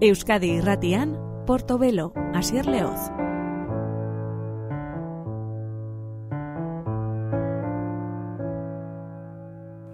[0.00, 3.10] Euskadi Irratian, Portobelo, Asier Leoz.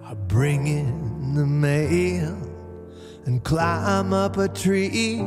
[0.04, 2.36] I bring in the mail
[3.24, 5.24] and climb up a tree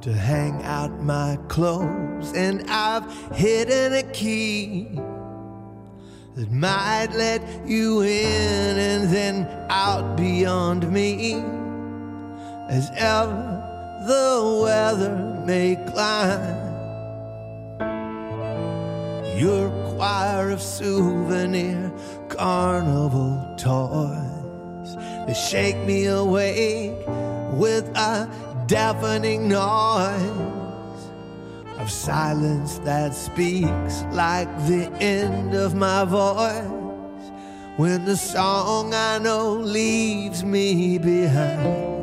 [0.00, 4.88] to hang out my clothes, and I've hidden a key
[6.34, 11.55] that might let you in and then out beyond me
[12.68, 13.62] as ever
[14.06, 16.66] the weather may climb.
[19.38, 21.92] Your choir of souvenir
[22.28, 26.94] carnival toys they shake me awake
[27.52, 28.30] with a
[28.66, 30.30] deafening noise
[31.78, 37.30] of silence that speaks like the end of my voice
[37.76, 41.95] when the song I know leaves me behind.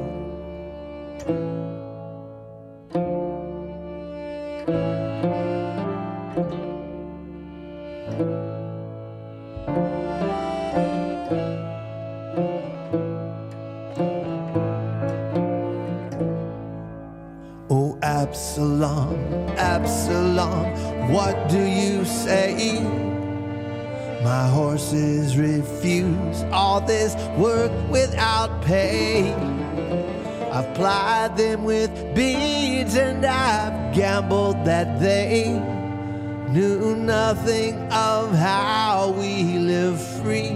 [37.33, 40.55] Nothing of how we live free.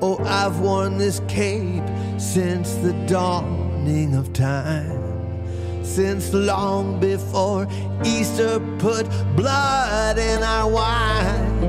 [0.00, 1.84] Oh, I've worn this cape
[2.18, 4.98] since the dawning of time.
[5.84, 7.68] Since long before
[8.04, 11.60] Easter put blood in our wine.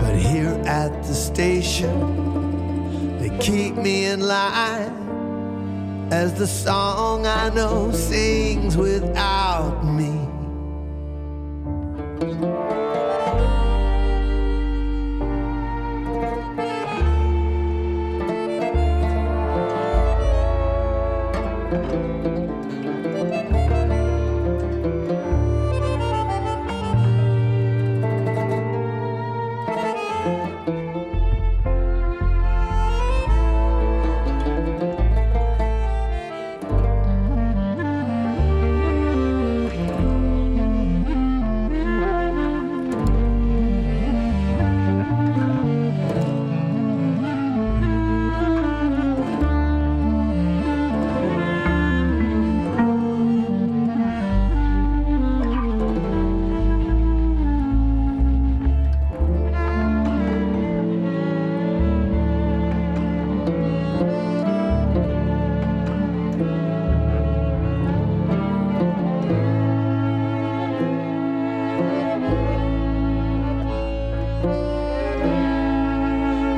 [0.00, 7.90] But here at the station, they keep me in line as the song I know
[7.90, 10.19] sings without me.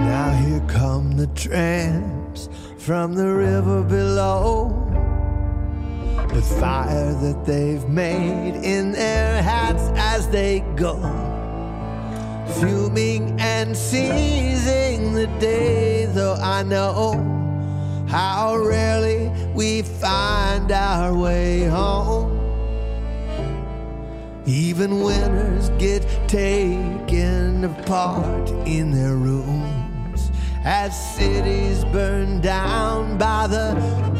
[0.09, 2.48] Now here come the tramps
[2.78, 4.69] from the river below
[6.32, 10.94] with fire that they've made in their hats as they go,
[12.60, 16.06] fuming and seizing the day.
[16.06, 17.15] Though I know
[18.09, 22.38] how rarely we find our way home.
[24.44, 30.30] Even winners get taken apart in their rooms
[30.64, 33.74] as cities burn down by the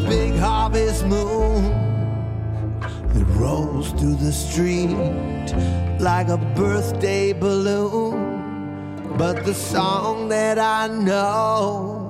[0.08, 1.70] big harvest moon
[3.08, 4.88] that rolls through the street
[6.00, 9.16] like a birthday balloon.
[9.16, 12.03] But the song that I know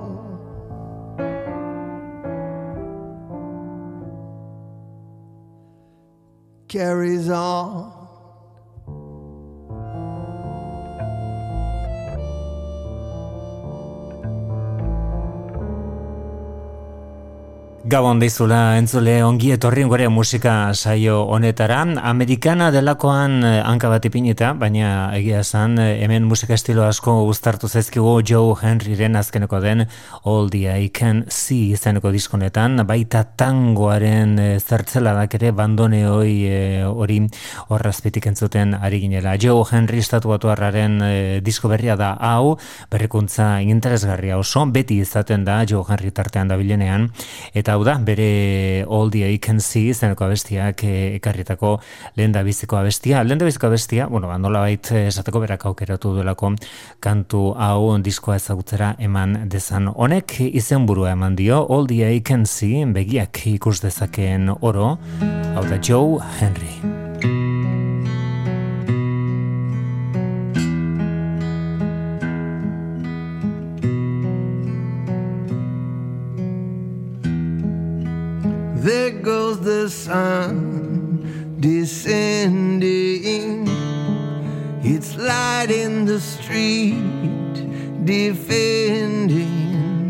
[6.68, 8.01] carries on.
[17.82, 21.80] Gabon deizula entzule ongi etorri gore musika saio honetara.
[22.06, 27.66] Amerikana delakoan eh, hanka bat ipinita, baina egia esan eh, hemen musika estilo asko uztartu
[27.66, 29.88] zaizkigu Joe Henryren azkeneko den
[30.22, 36.60] All the I Can See izeneko diskonetan, baita tangoaren e, zertzeladak ere bandone hoi e,
[36.86, 37.18] hori
[37.66, 39.34] horrazpitik entzuten ari ginela.
[39.42, 41.12] Joe Henry estatu batuarraren e,
[41.42, 42.54] disko berria da hau,
[42.94, 47.10] berrikuntza interesgarria oso, beti izaten da Joe Henry tartean da bilenean,
[47.72, 51.74] hau da, bere All the I Can See zeneko abestiak eh, ekarritako
[52.18, 53.22] lehen da biziko abestia.
[53.24, 56.54] Lehen da biziko abestia, bueno, ba, nola bait esateko berak aukeratu duelako
[57.02, 59.88] kantu hau diskoa ezagutzera eman dezan.
[59.94, 64.98] Honek izen burua eman dio, All the I Can See, begiak ikus dezakeen oro,
[65.54, 67.41] hau da Joe Henry.
[78.82, 83.68] There goes the sun descending.
[84.82, 87.54] It's light in the street,
[88.04, 90.08] defending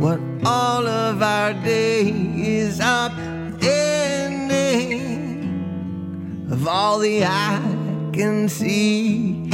[0.00, 3.20] what all of our day is upending
[6.50, 7.60] of all the I
[8.14, 9.50] can see.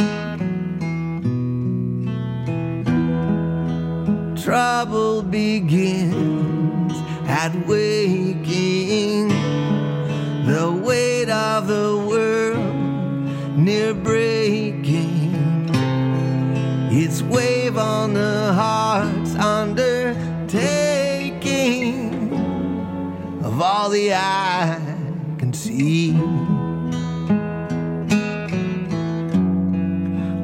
[4.40, 6.57] Trouble begins
[7.28, 9.28] at waking.
[10.46, 15.68] The weight of the world near breaking.
[16.90, 20.16] Its wave on the heart's undertaking.
[23.44, 24.80] Of all the eye
[25.38, 26.14] can see.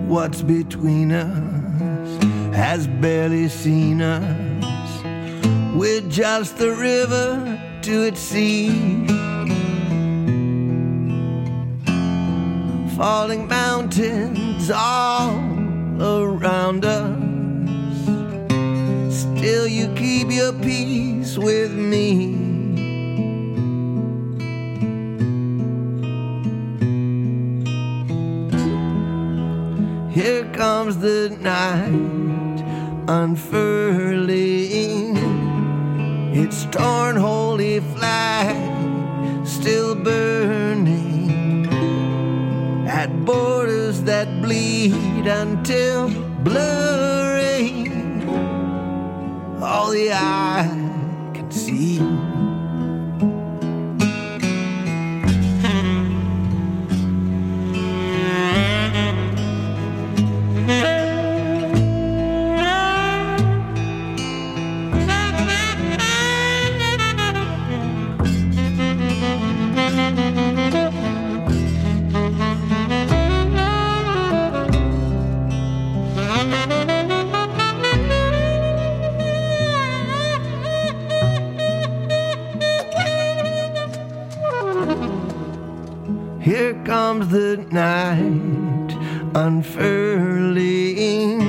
[0.06, 2.22] What's between us
[2.54, 4.43] has barely seen us
[5.74, 8.68] with just the river to its sea.
[12.96, 15.36] Falling mountains all
[16.00, 17.18] around us.
[19.12, 22.44] Still, you keep your peace with me.
[30.12, 32.14] Here comes the night
[33.08, 33.83] unfurling
[36.44, 38.54] its torn holy flag
[39.46, 41.66] still burning
[42.86, 46.10] at borders that bleed until
[46.44, 47.88] blurring
[49.62, 50.73] all the eye
[87.30, 88.92] the night
[89.34, 91.40] unfurling.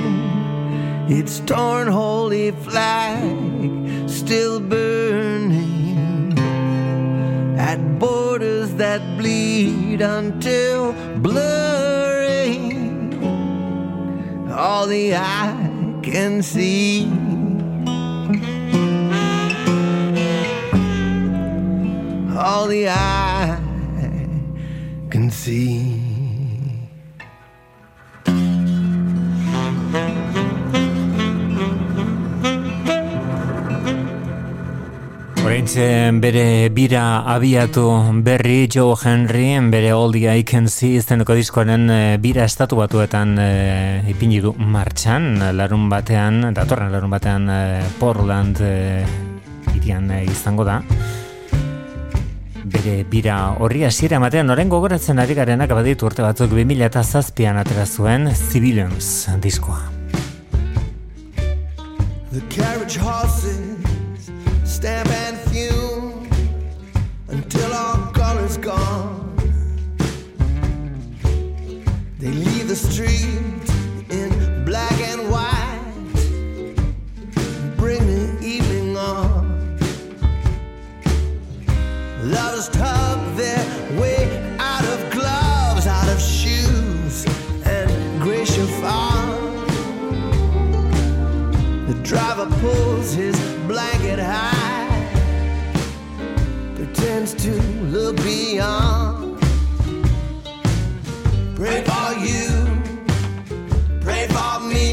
[1.08, 6.38] Its torn holy flag still burning.
[7.58, 12.64] At borders that bleed until blurring.
[14.50, 17.06] All the eye can see.
[22.38, 23.55] All the eye
[25.46, 25.96] see.
[36.22, 37.82] bere bira abiatu
[38.22, 43.50] berri Joe Henry, bere oldi I Can See izteneko diskoaren eh, bira estatu batuetan e,
[44.10, 47.60] ipini du martxan, larun batean, datorren larun batean e,
[48.00, 49.04] Portland e,
[49.76, 50.80] irian izango da
[52.66, 58.30] bere bira horri hasiera ematean noren gogoratzen ari garenak abaditu urte batzuk 2007an atera zuen
[58.34, 59.82] Civilians diskoa.
[62.32, 63.78] The carriage horses
[64.64, 66.28] stamp and fume
[67.28, 69.22] until all colors gone
[72.18, 73.55] They leave the street
[82.36, 83.64] Lovers tug their
[83.98, 84.20] way
[84.58, 87.24] out of gloves, out of shoes,
[87.64, 87.88] and
[88.20, 89.24] gray chiffon.
[91.86, 94.86] The driver pulls his blanket high,
[96.74, 97.52] pretends to
[97.94, 99.40] look beyond.
[101.56, 102.48] Pray for you,
[104.02, 104.86] pray for me,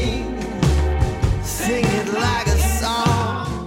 [1.42, 3.66] sing it like a song.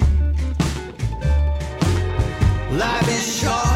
[2.71, 3.66] Life is short,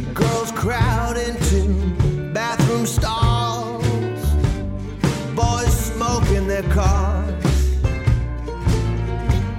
[0.00, 1.68] Girls crowd into
[2.32, 3.84] bathroom stalls.
[5.36, 7.80] Boys smoke in their cars.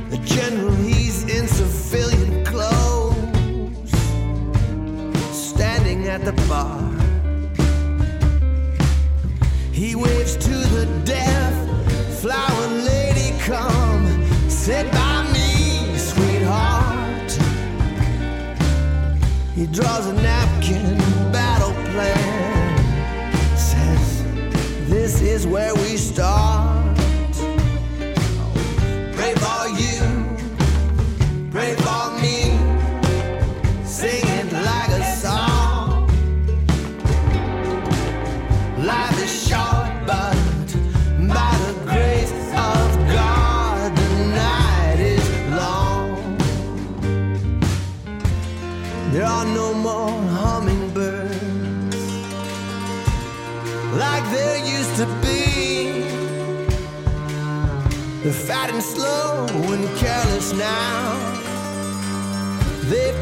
[0.10, 3.92] The general, he's in civilian clothes.
[5.32, 6.85] Standing at the bar.
[19.76, 20.98] Draws a napkin,
[21.34, 24.24] battle plan, says,
[24.88, 26.45] This is where we start.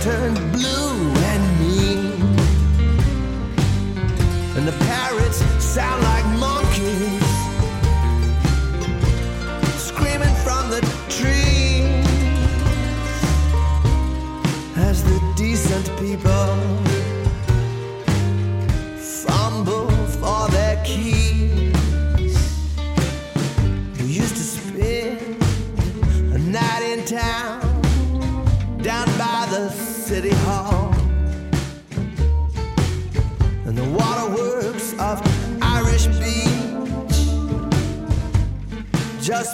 [0.03, 0.92] Turned blue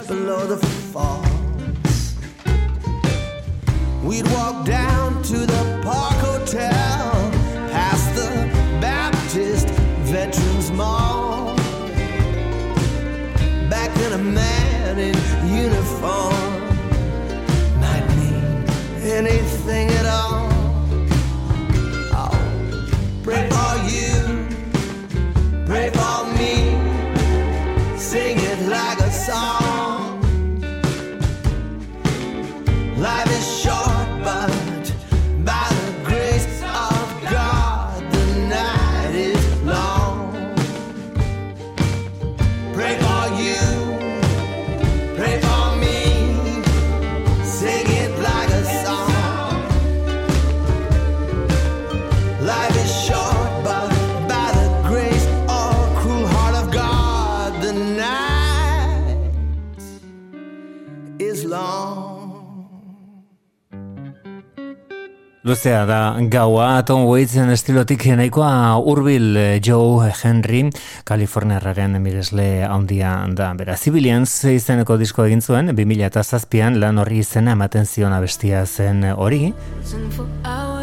[0.09, 0.57] below the
[0.91, 2.15] falls.
[4.03, 4.88] We'd walk down
[65.49, 66.83] Luzea da gaua.
[66.85, 70.67] Tom Waitsen estilotik nahikoa urbil eh, Joe Henry.
[71.09, 73.47] Kaliforniarraren emiresle handia da.
[73.57, 79.49] Bera Civilians izeneko disko egin zuen 2007an lan horri izena ematen zion abestia zen hori.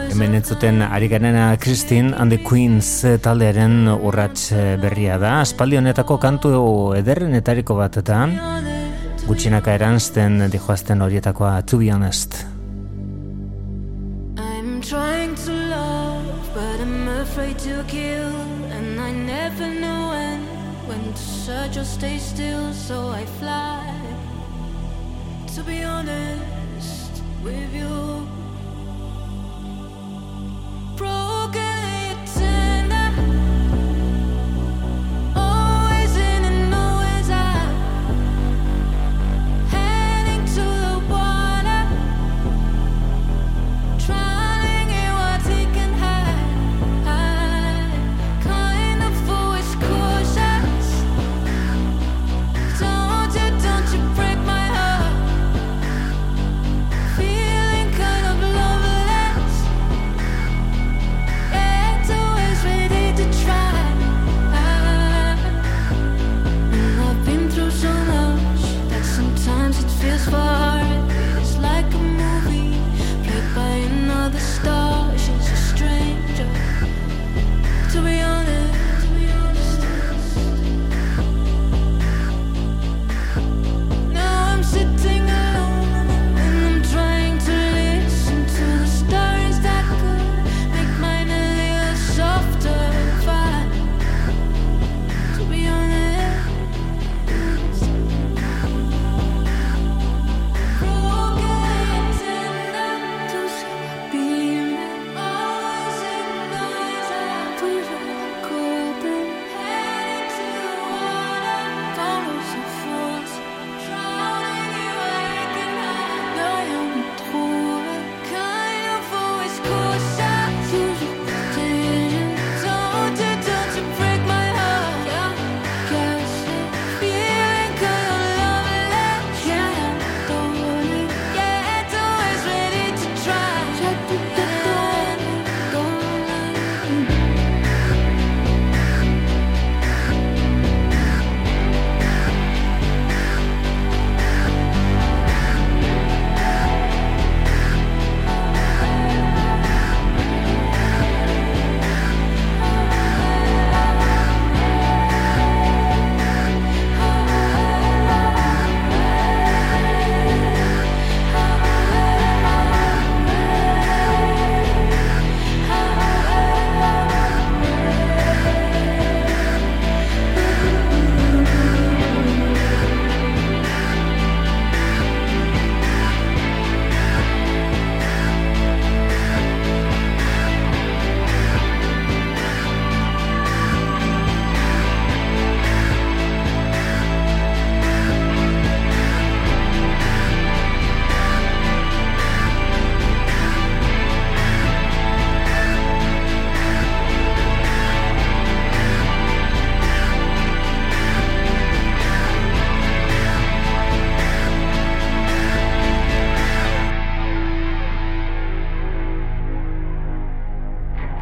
[0.09, 2.91] Hemen entzuten ari garena Christine and the Queens
[3.23, 4.51] taldearen urrats
[4.83, 5.37] berria da.
[5.45, 6.53] Aspaldi honetako kantu
[6.99, 8.25] ederrenetariko bat eta
[9.31, 12.56] gutxinaka eranzten dijoazten horietakoa To Be Honest
[21.67, 23.93] search or stay still, so I fly.
[25.55, 28.27] To be honest with you,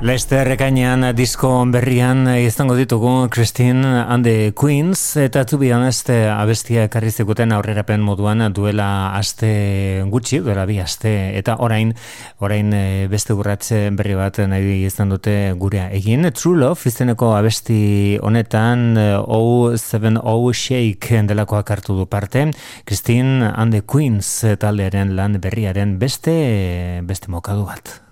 [0.04, 7.10] Lester rekainean disko berrian izango ditugu Christine and the Queens eta be honest abestia ekarri
[7.10, 11.94] zekuten aurrerapen moduan duela aste gutxi, duela bi aste eta orain
[12.40, 16.28] orain eh, beste urratze berri bat nahi izan dute gurea egin.
[16.34, 22.50] True Love izeneko abesti honetan O70 Shake delakoak hartu du parte.
[22.84, 28.02] Christine and the Queens taldearen lan berriaren beste beste mokadu bat.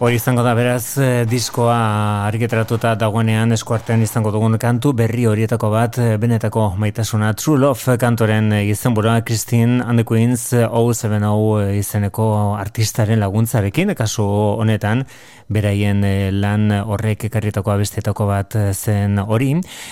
[0.00, 1.74] Hori izango da beraz eh, diskoa
[2.24, 8.48] argitaratuta dagoenean eskuartean izango dugun kantu berri horietako bat eh, benetako maitasuna True Love kantoren
[8.56, 13.92] eh, izenburua Christine and the Queens 070 izeneko artistaren laguntzarekin.
[13.98, 14.24] Kasu
[14.62, 15.04] honetan
[15.52, 16.00] beraien
[16.32, 19.50] lan horrek ekarritako abestietako bat zen hori.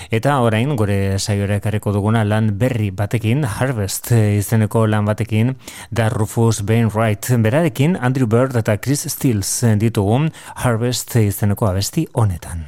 [0.09, 5.53] Eta orain gure saiora ekarriko duguna lan berri batekin Harvest izeneko lan batekin
[5.91, 7.35] da Rufus Wainwright.
[7.45, 12.65] Berarekin Andrew Bird eta Chris Stills ditu ditugu Harvest izeneko abesti honetan.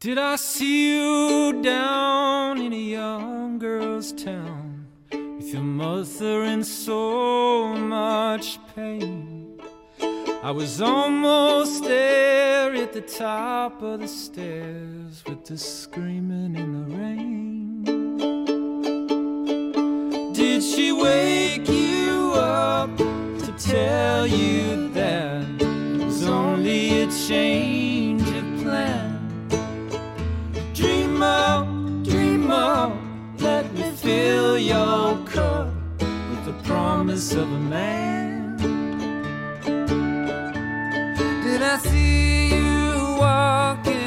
[0.00, 7.74] Did I see you down in a young girl's town with your mother in so
[7.74, 9.47] much pain?
[10.40, 16.96] I was almost there at the top of the stairs with the screaming in the
[16.96, 17.82] rain.
[20.32, 28.62] Did she wake you up to tell you that it was only a change of
[28.62, 29.18] plan?
[30.72, 31.66] Dream up,
[32.04, 32.92] dream up,
[33.40, 35.66] let me fill your cup
[35.98, 38.27] with the promise of a man.
[41.58, 43.97] Did I see you walking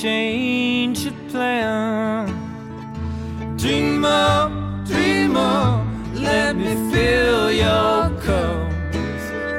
[0.00, 2.26] change of plan?
[3.56, 4.52] Dream up,
[4.86, 5.84] dream up,
[6.14, 8.68] let me fill your cup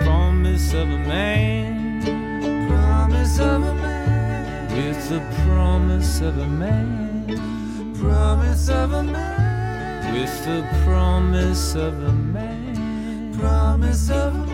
[0.04, 2.68] promise of a man.
[2.68, 4.68] Promise of a man.
[4.76, 7.96] With the promise of a man.
[8.00, 10.14] Promise of a man.
[10.14, 13.34] With the promise of a man.
[13.38, 14.49] Promise of a man.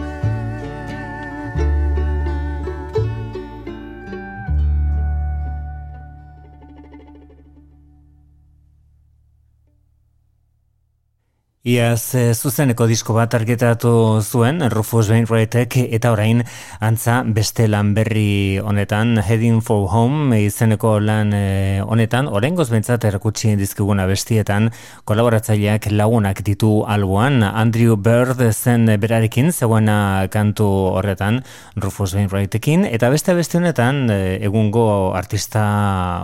[11.66, 13.90] Iaz zuzeneko disko bat argitatu
[14.22, 16.44] zuen Rufus Wainwrightek eta orain
[16.78, 23.56] antza beste lan berri honetan Heading for Home izeneko lan e, honetan orengoz bentsat erakutsi
[23.58, 24.70] dizkiguna bestietan
[25.10, 31.42] kolaboratzaileak lagunak ditu albuan Andrew Bird zen berarekin zegoena kantu horretan
[31.82, 34.20] Rufus Wainwrighthekin eta beste beste honetan e,
[34.52, 34.86] egungo
[35.18, 35.66] artista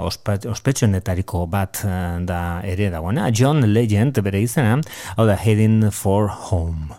[0.05, 1.97] ospetsuenetariko bat e,
[2.29, 4.77] da ere dagoena John Legend bere izena.
[5.17, 6.93] Hau Heading for home.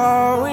[0.00, 0.47] Oh.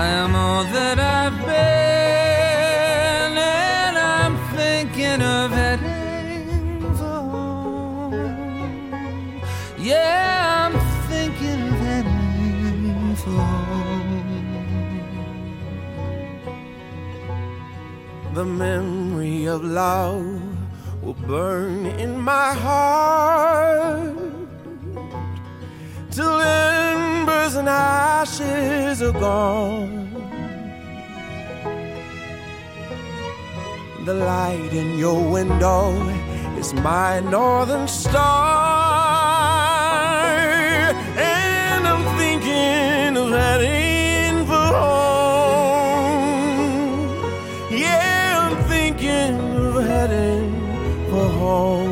[0.05, 8.15] I am all that I've been, and I'm thinking of heading for home.
[9.79, 10.75] Yeah, I'm
[11.11, 14.25] thinking of heading for home.
[18.35, 20.36] The memory of love
[21.27, 24.17] burn in my heart
[26.11, 30.07] till embers and ashes are gone.
[34.05, 35.91] The light in your window
[36.57, 39.36] is my northern star,
[51.49, 51.86] Oh.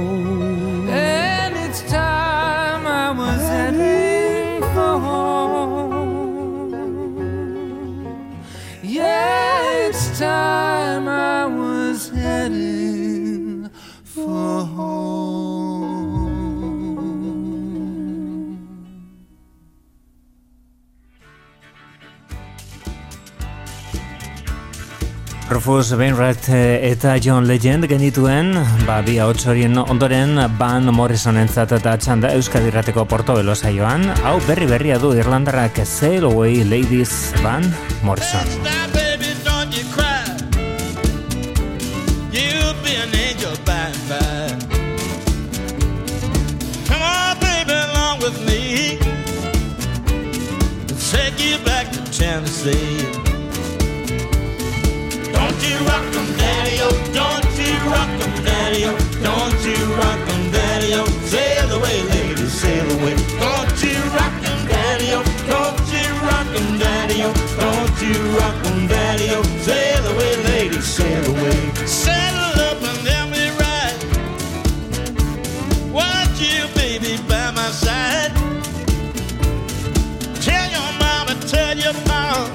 [25.54, 28.56] Rufus Wainwright eh, eta John Legend genituen,
[28.88, 34.98] ba, bi hauts horien ondoren Van Morrisonentzat eta txanda Euskadirrateko Portobelo saioan, hau berri berria
[34.98, 37.70] du Irlandarrak Sail Away Ladies Van
[38.02, 38.50] Morrison.
[52.64, 53.03] Tennessee.
[59.24, 63.16] Don't you rock 'em, daddy-o, sail away, lady, sail away.
[63.40, 65.20] Don't you rock 'em, daddy-o,
[65.52, 71.58] don't you rock 'em, daddy-o, don't you rock 'em, daddy-o, sail away, lady, sail away.
[71.86, 74.00] Saddle up and let me ride.
[75.96, 78.32] Want you, baby, by my side.
[80.46, 82.50] Tell your mama, tell your mama.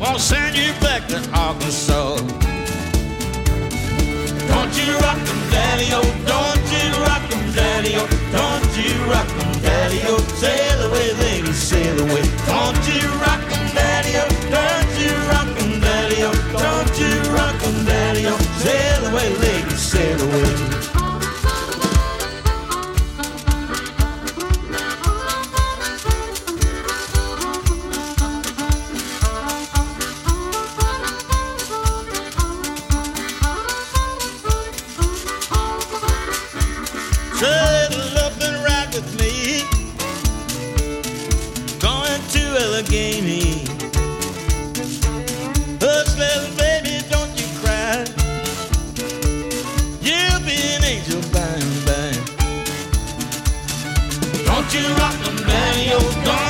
[0.00, 2.41] Won't send you back to Arkansas.
[4.72, 6.10] Don't you rock 'em, daddy-o, oh.
[6.24, 8.08] don't you rock 'em, daddy-o, oh.
[8.32, 10.34] don't you rock 'em, daddy-o, oh.
[10.40, 12.22] sail away, lady, sail away.
[12.46, 13.41] Don't you rock
[54.74, 56.41] you rock the man, you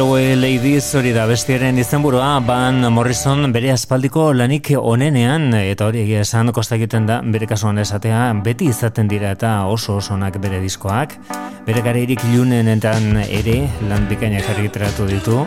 [0.00, 6.22] Away Ladies hori da bestiaren izenburua Van Morrison bere aspaldiko lanik onenean eta hori egia
[6.24, 11.18] esan kosta egiten da bere kasuan esatea beti izaten dira eta oso osonak bere diskoak.
[11.66, 13.58] Bere gare irik ilunenentan ere
[13.90, 15.44] lan bikainak argitratu ditu.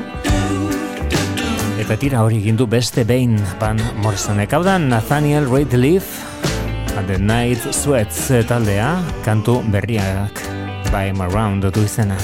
[1.82, 4.54] Eta tira hori gindu beste behin Van Morrisonek.
[4.54, 6.22] Hau da Nathaniel Rateliff
[6.98, 8.96] and the Night Sweats taldea
[9.26, 10.46] kantu berriak
[10.94, 12.20] by Around du izena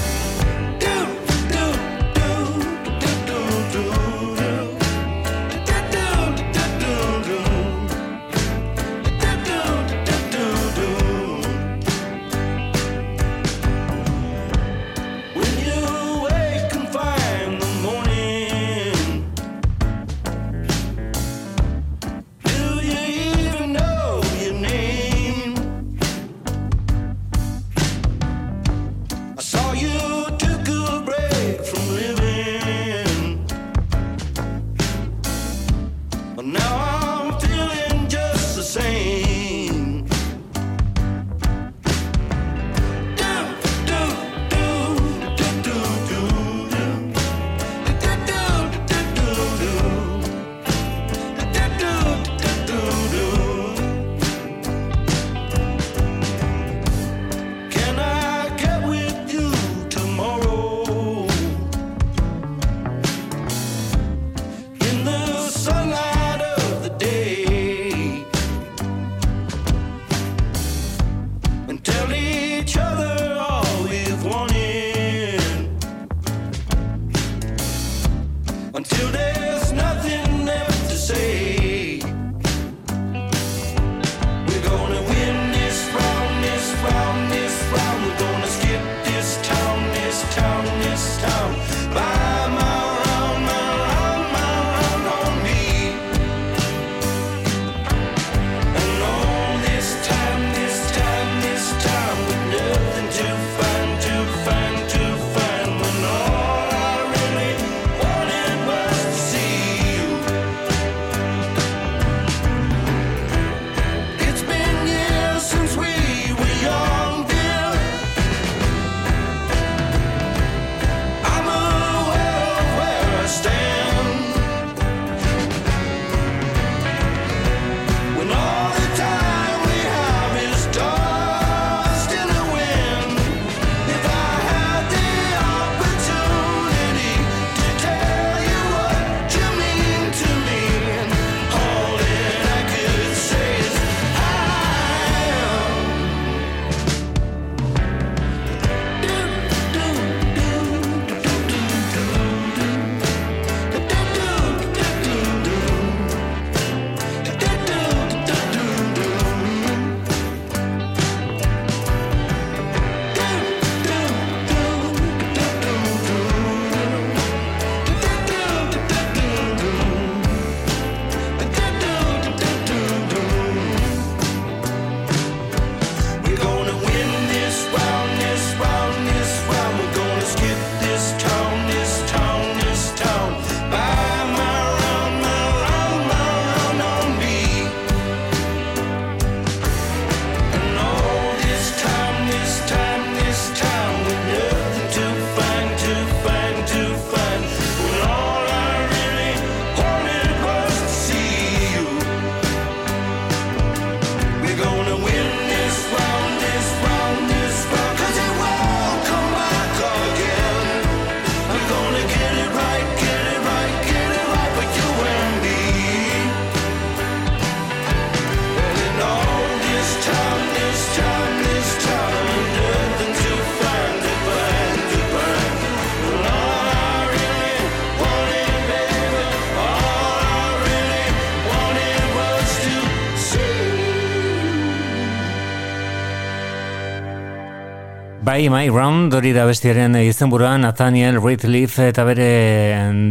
[238.40, 242.28] Bai, My Round, hori da bestiaren izenburua Nathaniel Rateliff eta bere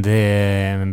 [0.02, 0.22] de,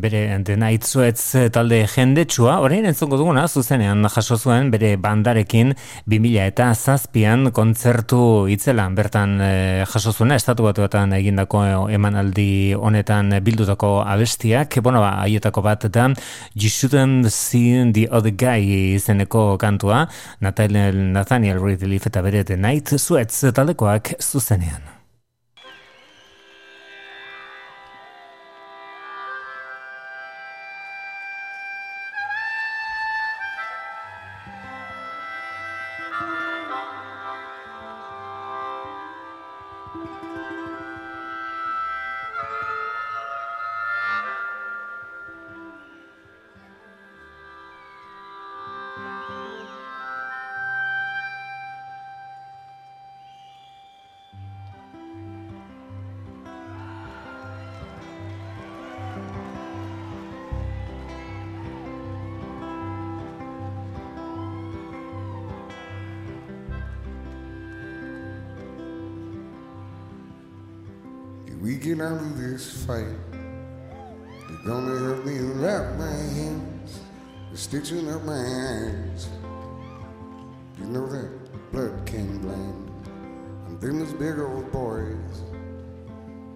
[0.03, 5.72] bere The Night Sweats talde jendetsua, orain entzongo duguna, zuzenean jaso zuen bere bandarekin
[6.05, 8.18] 2000 eta zazpian kontzertu
[8.53, 9.49] itzelan, bertan e,
[9.89, 11.64] jaso zuen estatu batuetan egindako
[11.97, 16.11] emanaldi honetan bildutako abestiak, bueno, ba, aietako bat da
[16.53, 20.05] You Shouldn't See The Other Guy izeneko kantua,
[20.45, 24.95] Nathaniel, Nathaniel Rateliff eta bere The Night Sweats taldekoak zuzenean.
[71.66, 73.18] We get out of this fight,
[74.48, 77.00] you're gonna help me wrap my hands,
[77.54, 79.28] stitching up my eyes.
[80.78, 82.88] You know that blood came blind,
[83.66, 85.42] and them is big old boys.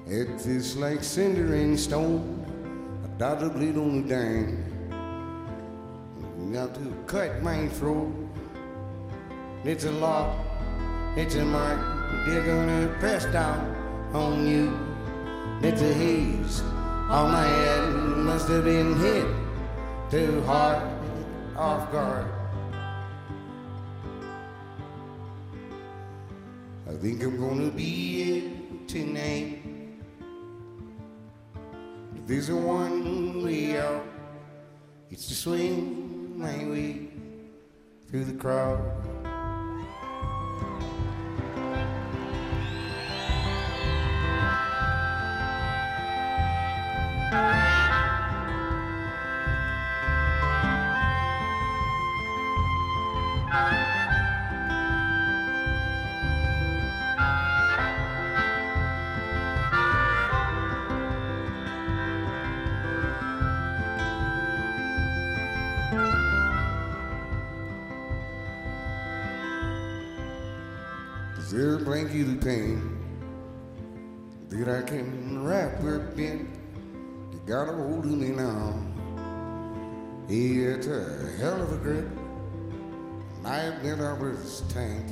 [0.06, 2.46] It feels like cinder and stone,
[3.04, 4.62] a dollar bleed on dime.
[6.38, 8.14] Now to cut my throat,
[9.64, 10.38] it's a law,
[11.16, 11.80] it's a mark.
[12.28, 13.74] They're gonna press down
[14.14, 14.89] on you.
[15.62, 16.60] It's a haze
[17.08, 17.92] on my head.
[18.30, 19.26] Must have been hit
[20.10, 20.82] too hard,
[21.56, 22.26] off guard.
[26.88, 29.62] I think I'm gonna be it tonight.
[32.26, 34.04] There's a one way out,
[35.10, 37.08] it's to swing my way
[38.08, 38.99] through the crowd.
[72.40, 72.96] Pain
[74.48, 76.50] that I can wrap up in?
[77.32, 78.78] You got a hold of me now.
[80.28, 82.08] It's a hell of a grip.
[83.36, 85.06] And I admit I was tank.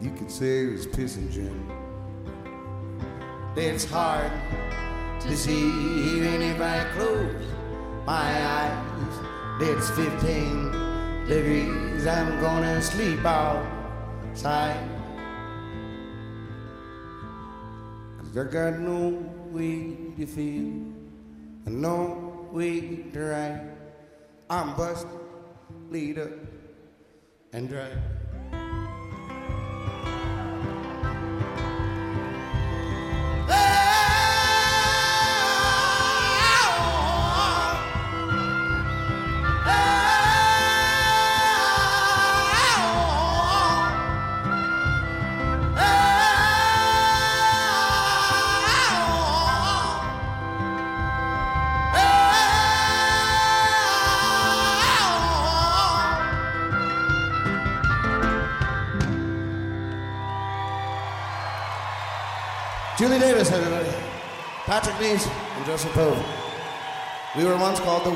[0.00, 1.70] You could say it was pissing gin.
[3.56, 4.30] It's hard
[5.20, 5.68] to see
[6.16, 7.44] even if I close
[8.06, 8.86] my eyes.
[9.60, 12.06] It's 15 degrees.
[12.06, 14.89] I'm gonna sleep outside.
[18.32, 19.08] Cause I got no
[19.50, 20.70] way to feel
[21.66, 22.80] and no way
[23.12, 23.70] to ride.
[24.48, 25.10] I'm busted,
[25.90, 26.30] lead up,
[27.52, 28.19] and drive.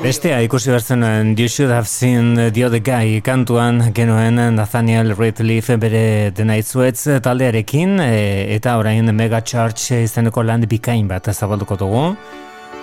[0.03, 1.03] Bestea ikusi bertzen
[1.37, 8.55] You Should Have Seen The Other Guy kantuan genuen Nathaniel Rateliff bere denaitzuetz taldearekin e,
[8.55, 12.07] eta orain Mega Charge izeneko land bikain bat zabalduko dugu.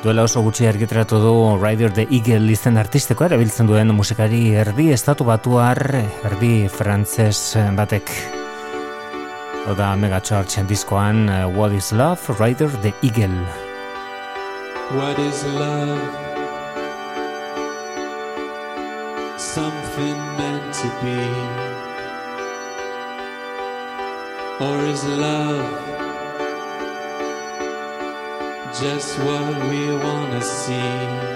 [0.03, 5.29] Duela oso gutxi argitratu du Rider the Eagle izen artisteko erabiltzen duen musikari erdi estatu
[5.29, 5.79] batuar
[6.31, 8.11] erdi frantzes batek.
[9.71, 13.72] Oda Mega Charge diskoan uh, What is Love, Rider the Eagle.
[14.95, 16.01] What is love?
[19.41, 21.23] Something meant to be?
[24.63, 25.83] Or is love
[28.83, 31.33] just what we wanna see?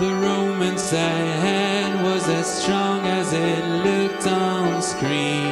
[0.00, 5.51] The romance I had was as strong as it looked on screen.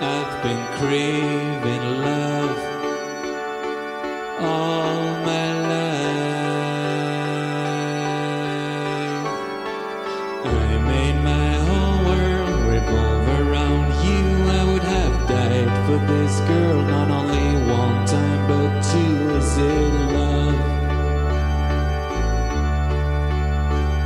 [0.00, 2.58] I've been craving love
[4.40, 5.98] all my life.
[10.46, 14.22] I made my whole world revolve around you.
[14.48, 19.30] I would have died for this girl not only one time but two.
[19.36, 20.60] Is it love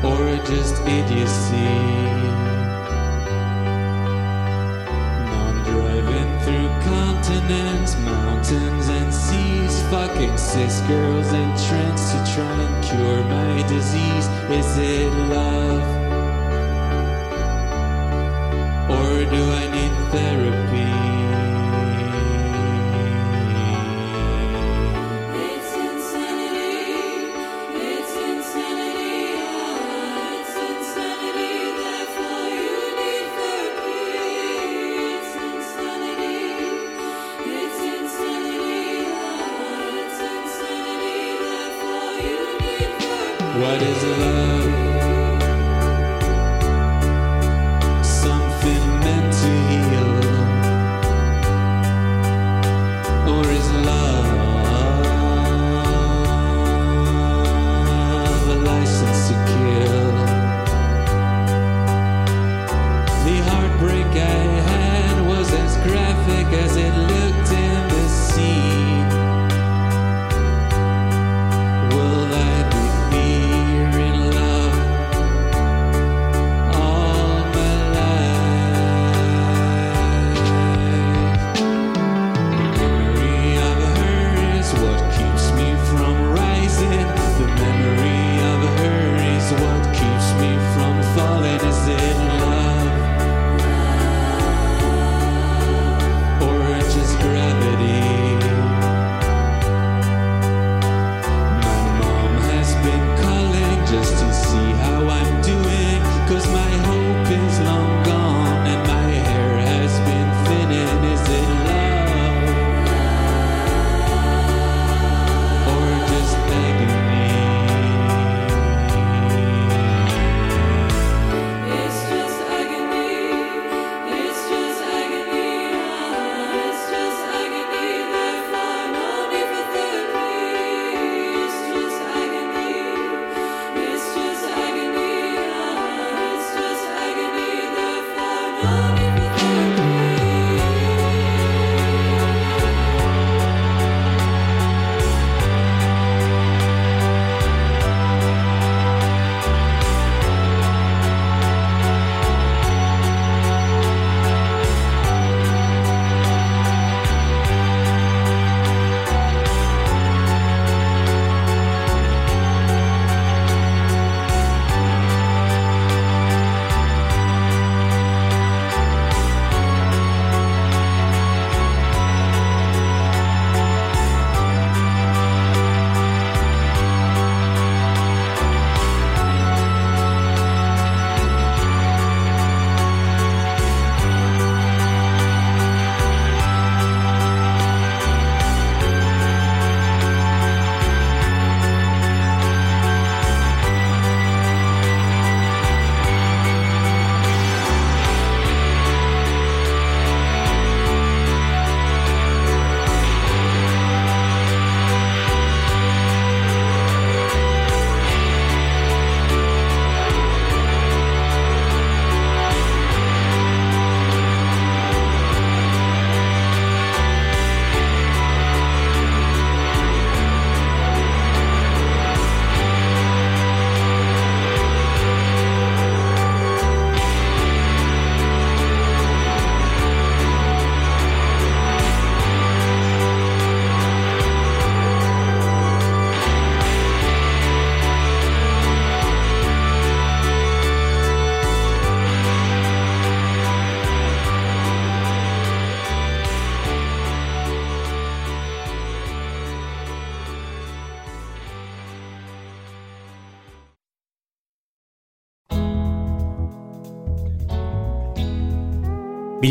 [0.03, 2.51] or just idiocy?
[5.73, 13.25] Driving through continents, mountains, and seas, fucking cis girls in trance to try and cure
[13.25, 14.27] my disease.
[14.51, 15.83] Is it love?
[18.97, 19.82] Or do I need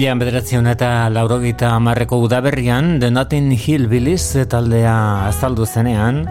[0.02, 4.95] Bilean bederatzen eta laurogeita amarreko udaberrian The Notting Hill Billies taldea
[5.28, 6.24] azaldu zenean,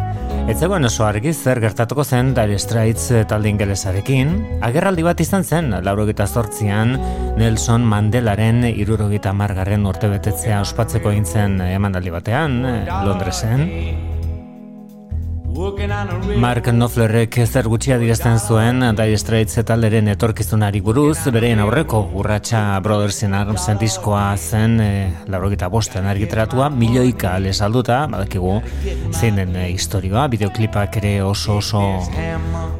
[0.50, 4.34] ez zegoen oso argi zer gertatuko zen Dire Straits talde ingelesarekin,
[4.66, 6.96] agerraldi bat izan zen laurogeita zortzian
[7.38, 10.10] Nelson Mandelaren irurogeita margarren urte
[10.58, 12.64] ospatzeko egin zen emanaldi batean,
[13.06, 13.68] Londresen.
[16.40, 23.22] Mark Knopflerrek zer gutxia direzten zuen Dire Straits talderen etorkizunari buruz, bereien aurreko urratsa Brothers
[23.26, 24.90] in Arms diskoa zen e,
[25.32, 28.58] laurogita bosten argitaratua, milioika lesalduta, badakigu
[29.12, 31.84] zein den e, historioa, bideoklipak ere oso oso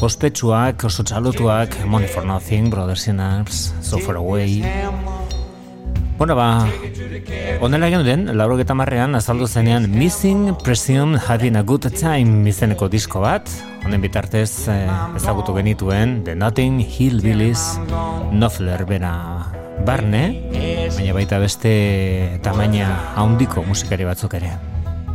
[0.00, 4.62] ospetsuak, oso txalotuak, Money for Nothing, Brothers in Arms, So Far Away,
[6.20, 6.68] Bueno, ba,
[7.60, 13.20] onela egin den, lauro marrean, azaldu zenean Missing Presume Having a Good Time izeneko disko
[13.20, 13.48] bat,
[13.84, 17.78] honen bitartez eh, ezagutu genituen The Notting Hillbillies
[18.32, 19.14] Nofler bera
[19.86, 20.24] barne,
[20.96, 21.70] baina baita beste
[22.44, 24.52] tamaina haundiko musikari batzuk ere.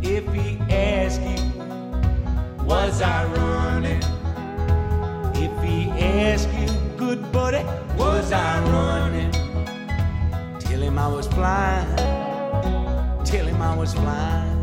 [0.02, 4.02] If he ask you, was I running?
[5.34, 5.90] If he
[6.30, 7.64] ask you, good buddy,
[7.96, 9.32] was I running?
[10.60, 11.95] Tell him I was flying.
[13.86, 14.56] Was flying.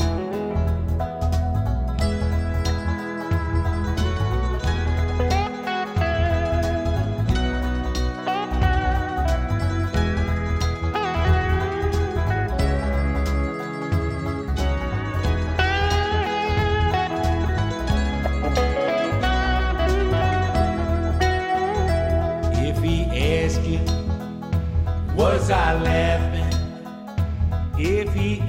[25.15, 26.53] Was I laughing?
[27.77, 28.41] If he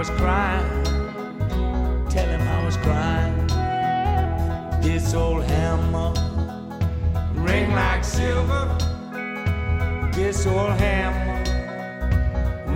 [0.00, 0.84] was crying.
[2.08, 3.36] Tell him I was crying.
[4.80, 6.14] This old hammer
[7.34, 8.64] ring like silver.
[10.14, 11.44] This old hammer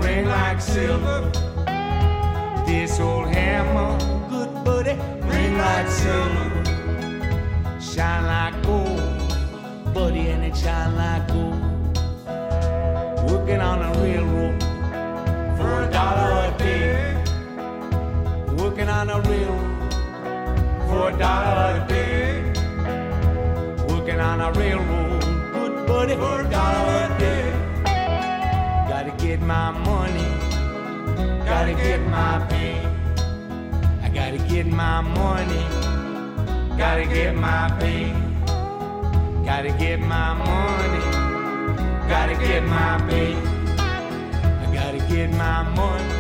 [0.03, 1.33] ring like silver.
[2.67, 3.97] This old hammer,
[4.29, 4.95] good buddy,
[5.27, 6.51] ring like silver,
[7.81, 11.59] shine like gold, buddy, and it shine like gold.
[13.31, 14.63] Working on a railroad
[15.57, 16.34] for a dollar.
[19.05, 19.93] On a railroad
[20.89, 22.43] for a dollar a day.
[23.87, 25.21] Working on a railroad,
[25.53, 27.53] good buddy, for a dollar a day.
[28.89, 30.45] Gotta get my money
[31.45, 32.79] gotta get my pay.
[34.03, 35.65] I gotta get my money.
[36.77, 38.13] Gotta get my pay.
[39.45, 41.05] Gotta get my money.
[42.09, 43.35] Gotta get my pay.
[44.63, 46.14] I gotta get my money.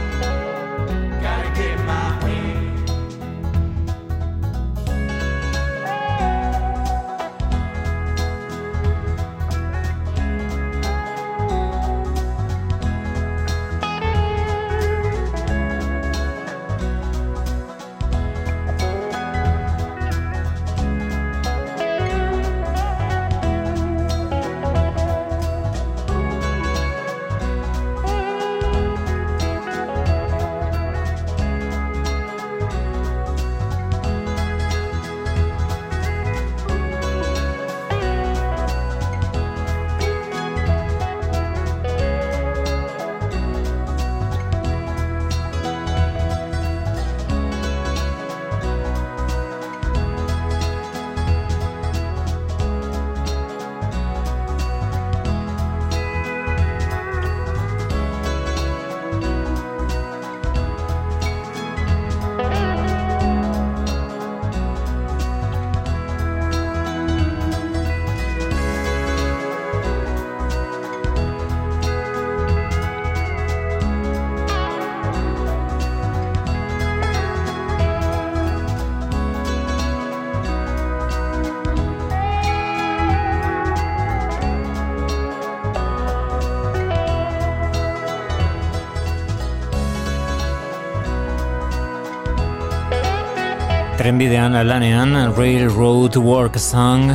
[94.04, 97.08] Trenbidean lanean Railroad Work Song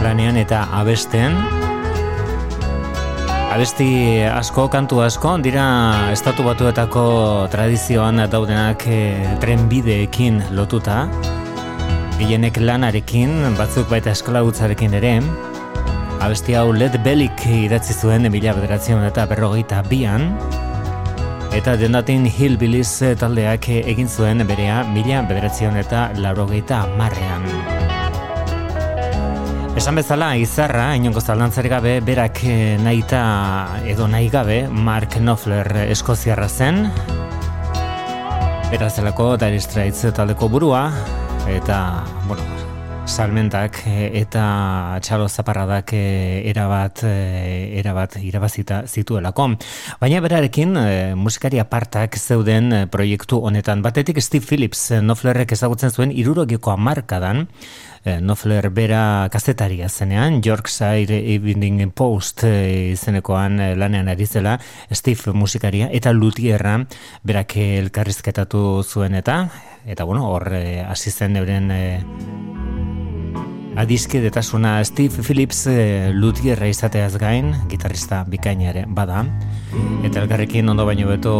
[0.00, 1.36] lanean eta abesten.
[3.52, 5.66] Abesti asko, kantu asko, dira
[6.08, 7.04] estatu batuetako
[7.52, 9.02] tradizioan daudenak e,
[9.44, 11.02] trenbideekin lotuta.
[12.16, 15.18] Gehienek lanarekin, batzuk baita eskalagutzarekin ere.
[16.24, 20.30] Abesti hau Led Bellik idatzi zuen emila bederatzen eta berrogeita bian
[21.52, 27.44] Eta denatin Hillbillies taldeak egin zuen berea mila bederatzion eta laurogeita marrean.
[29.76, 33.22] Esan bezala, izarra, inongo zalantzarik gabe, berak eh, nahita
[33.88, 36.86] edo nahi gabe, Mark Knopfler eskoziarra zen,
[38.72, 40.86] Berazelako Dire Straits taldeko burua
[41.52, 41.78] eta,
[42.28, 42.51] bueno,
[43.12, 44.42] salmentak eh, eta
[45.04, 49.50] txalo zaparradak eh, erabat, eh, erabat irabazita zituelako.
[50.00, 50.72] Baina berarekin
[51.20, 53.82] musikari apartak zeuden proiektu honetan.
[53.84, 57.48] Batetik Steve Phillips Noflerrek ezagutzen zuen irurogiko amarkadan,
[58.02, 64.56] Nofler bera kazetaria zenean, Yorkshire Evening Post izenekoan lanean ari zela,
[64.90, 66.80] Steve musikaria, eta Lutierra
[67.22, 69.44] berak elkarrizketatu zuen eta,
[69.86, 70.50] eta bueno, hor
[70.88, 71.70] hasi zen euren
[73.74, 79.24] eh, Adizke detasuna Steve Phillips e, lutierra izateaz gain, gitarrista bikainare bada,
[80.04, 81.34] eta elkarrekin ondo baino beto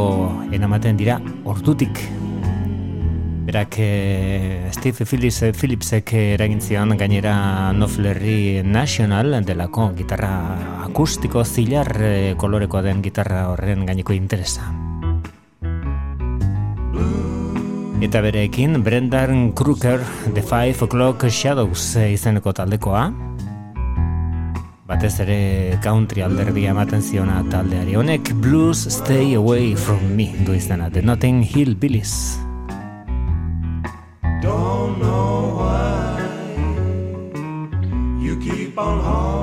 [0.52, 2.00] enamaten dira ordutik
[3.42, 11.90] Berak e, Steve Phillips, eh, Phillipsek eragin zion gainera Noflerri National delako gitarra akustiko zilar
[11.98, 14.91] e, kolorekoa den gitarra horren gaineko interesa.
[18.02, 20.00] Eta berekin Brendan Kruker
[20.34, 23.04] The Five O'Clock Shadows izeneko taldekoa.
[24.90, 30.90] Batez ere country alderdi ematen ziona taldeari honek Blues Stay Away From Me du izena
[30.90, 32.40] The Notting Hill Billies.
[34.42, 36.18] Don't know why
[38.18, 39.41] you keep on haunting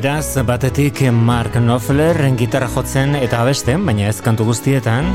[0.00, 5.10] Beraz, batetik Mark Knopfler gitarra jotzen eta abesten, baina ez kantu guztietan.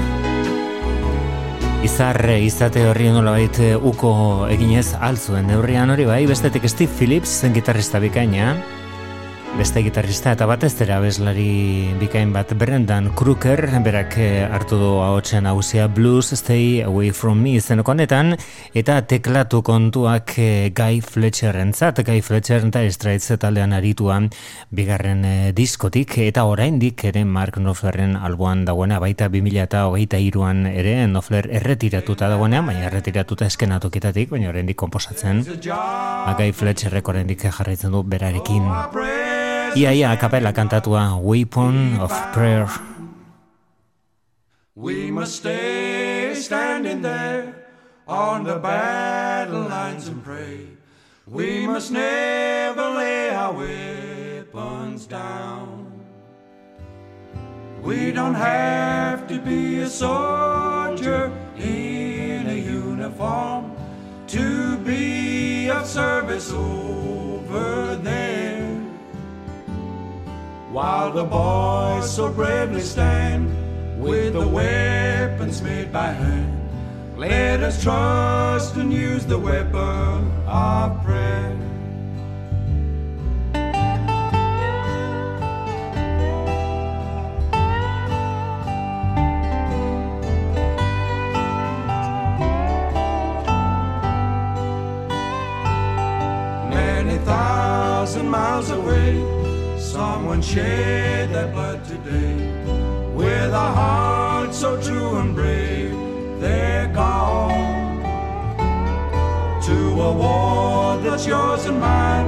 [1.88, 4.12] Izar izate horri nolabait uko
[4.54, 8.52] eginez altzuen neurrian hori bai, bestetik Steve Phillips gitarrista bikaina,
[9.56, 15.46] beste gitarrista eta batez ere abeslari bikain bat Brendan Kruker, berak eh, hartu du ahotsen
[15.48, 18.36] hausia Blues Stay Away From Me izeneko honetan,
[18.76, 24.28] eta teklatu kontuak eh, Guy Fletcherrentzat, Guy Fletcher eta Straits taldean arituan
[24.76, 30.66] bigarren eh, diskotik, eta oraindik ere Mark Knopflerren alboan dagoena, baita 2000 eta hogeita iruan
[30.68, 35.46] ere Knopfler erretiratuta dagoenean, baina erretiratuta eskenatokitatik, baina oraindik komposatzen.
[35.64, 39.45] Guy Fletcherrek oraindik jarraitzen du berarekin.
[39.76, 42.72] Ia, ia, kapela kantatua Weapon of Prayer.
[44.74, 47.68] We must stay standing there
[48.08, 50.80] on the battle lines and pray.
[51.28, 55.92] We must never lay our weapons down.
[57.84, 63.76] We don't have to be a soldier in a uniform
[64.28, 68.55] to be of service over there.
[70.76, 73.48] While the boys so bravely stand
[73.98, 76.52] with the weapons made by hand,
[77.16, 81.56] let us trust and use the weapon of prayer.
[96.70, 99.45] Many thousand miles away,
[99.96, 102.36] someone shed their blood today.
[103.14, 105.96] With a heart so true and brave,
[106.42, 108.04] they're gone
[109.68, 109.78] to
[110.10, 112.28] a war that's yours and mine.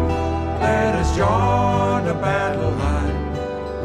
[0.62, 3.18] Let us join the battle line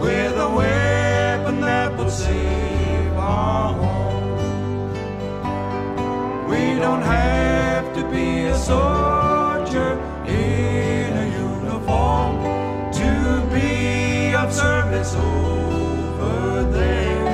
[0.00, 4.90] with a weapon that will save our home.
[6.50, 9.11] We don't have to be a soldier
[14.92, 17.30] service over there.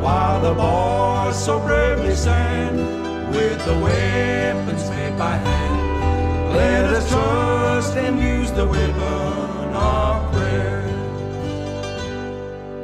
[0.00, 2.78] While the boys so bravely stand
[3.30, 10.80] with the weapons made by hand, let us trust and use the weapon of prayer.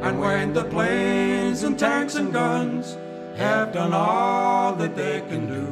[0.03, 2.97] And when the planes and tanks and guns
[3.37, 5.66] have done all that they can do,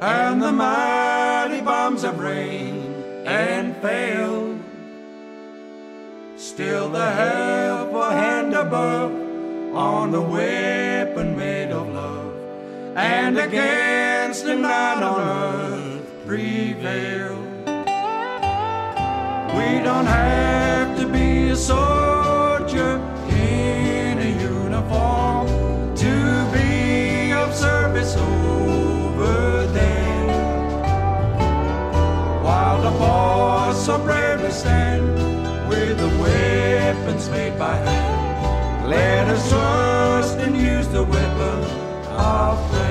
[0.00, 4.47] and the mighty bombs have rained and failed,
[6.58, 9.12] still the helpful hand above
[9.76, 12.34] on the weapon made of love,
[12.96, 17.36] and against the night on earth prevail.
[19.56, 23.00] We don't have to be a soldier
[23.30, 25.46] in a uniform
[25.94, 26.12] to
[26.52, 30.26] be of service over there.
[32.42, 34.97] While the boys so bravely stand with the
[37.08, 41.64] weapons made by hand, let us trust and use the weapon
[42.10, 42.87] of prayer.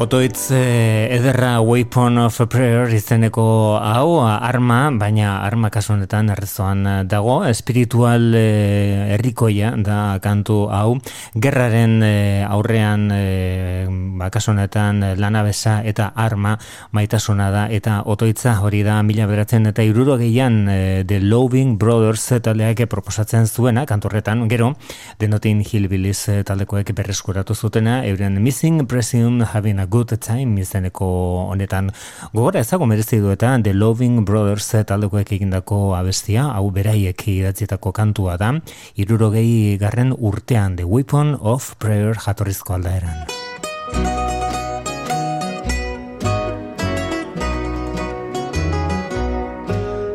[0.00, 3.42] Otoitz eh, ederra Weapon of Prayer izeneko
[3.76, 10.94] hau arma, baina arma kasu honetan errezoan dago, espiritual eh, herrikoia da kantu hau,
[11.36, 13.84] gerraren eh, aurrean eh,
[14.16, 16.54] ba, kasu honetan lanabesa eta arma
[16.96, 22.24] maitasuna da, eta otoitza hori da mila beratzen eta iruro gehian eh, The Loving Brothers
[22.40, 24.72] taldeak proposatzen zuena, kantorretan, gero,
[25.20, 31.06] denotin Hillbillies taldekoek berreskuratu zutena, euren Missing Presume Having a Good Time izeneko
[31.50, 31.88] honetan
[32.32, 38.36] gogora ezago merezi du eta The Loving Brothers taldekoek egindako abestia, hau beraiek idatzietako kantua
[38.38, 38.52] da,
[38.94, 43.26] irurogei garren urtean The Weapon of Prayer jatorrizko aldaeran.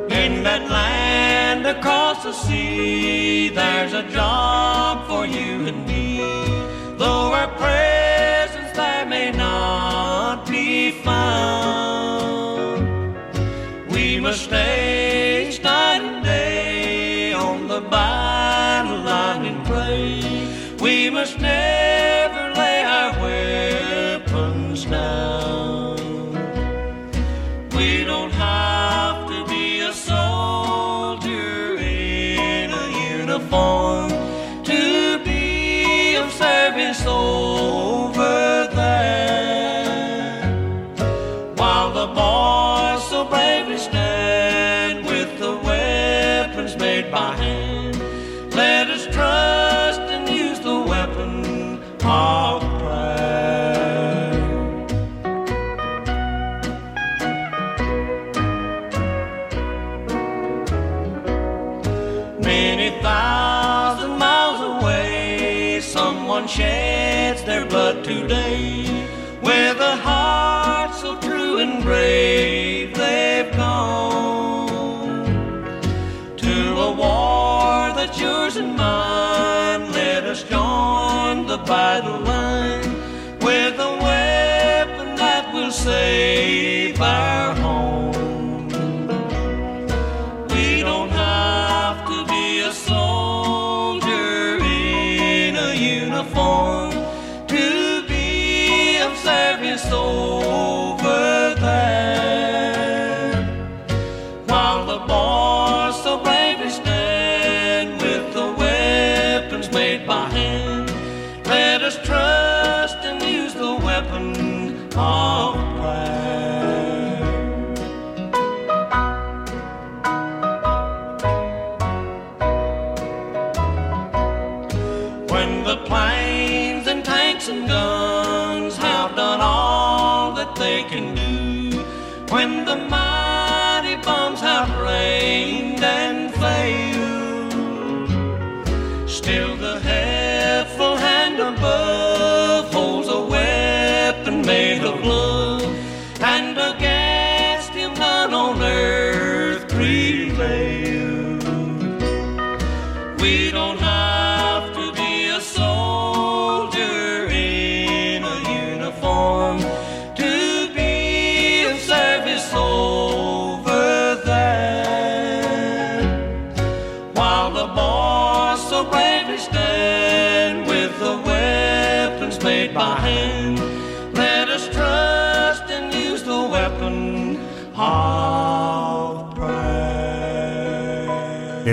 [0.10, 6.24] In that land across the sea, there's a job for you and me.
[6.98, 7.95] Though our presence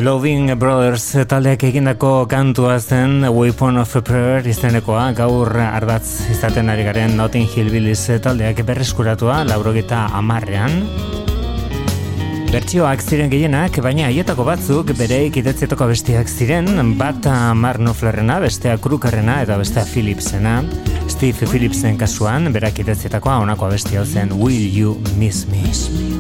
[0.02, 7.14] Loving Brothers taldeak egindako kantua zen Weapon of Prayer iztenekoa gaur ardatz izaten ari garen
[7.14, 10.74] Notting Hill Billis taldeak berreskuratua laurogeta amarrean
[12.50, 19.38] Bertsioak ziren gehienak, baina haietako batzuk bere ikitetzietako bestiak ziren, bat Marno Flarena, bestea Krukarrena
[19.46, 20.58] eta bestea Philipsena.
[21.06, 26.11] Steve Philipsen kasuan, berak ikitetzietakoa honakoa bestia zen Will You Miss Miss me.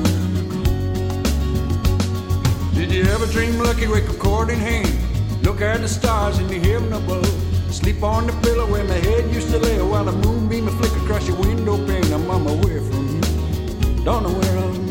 [3.72, 5.42] lucky record cord in hand.
[5.42, 7.26] Look at the stars in the heaven above.
[7.72, 11.26] Sleep on the pillow where my head used to lay while the moonbeam flicker across
[11.26, 12.12] your window pane.
[12.12, 14.04] I'm on my way from you.
[14.04, 14.81] Don't know where I'm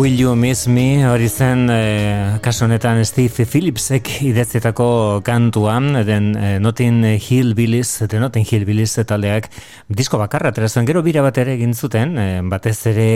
[0.00, 4.86] Will You Miss Me hori zen e, kasu honetan Steve Phillipsek idatzetako
[5.26, 9.50] kantuan den e, Notin Hill Billies de Notin Hill Billies taldeak
[9.90, 13.06] disko bakarra trazuen gero bira bat ere egin zuten e, batez ere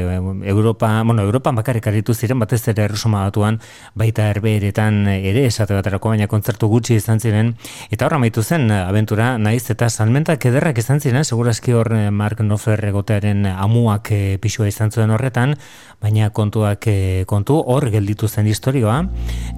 [0.00, 0.16] e,
[0.48, 3.58] Europa, bueno, Europa bakarrik aritu ziren batez ere erresuma batuan
[3.94, 7.54] baita erbeeretan ere esate baterako baina kontzertu gutxi izan ziren.
[7.92, 12.80] Eta horra maitu zen abentura naiz eta salmentak ederrak izan ziren segurazki hor Mark Knopfler
[12.88, 15.58] egotearen amuak e, pixua izan zuen horretan
[16.00, 19.02] baina kontuak e, kontu hor gelditu zen historioa.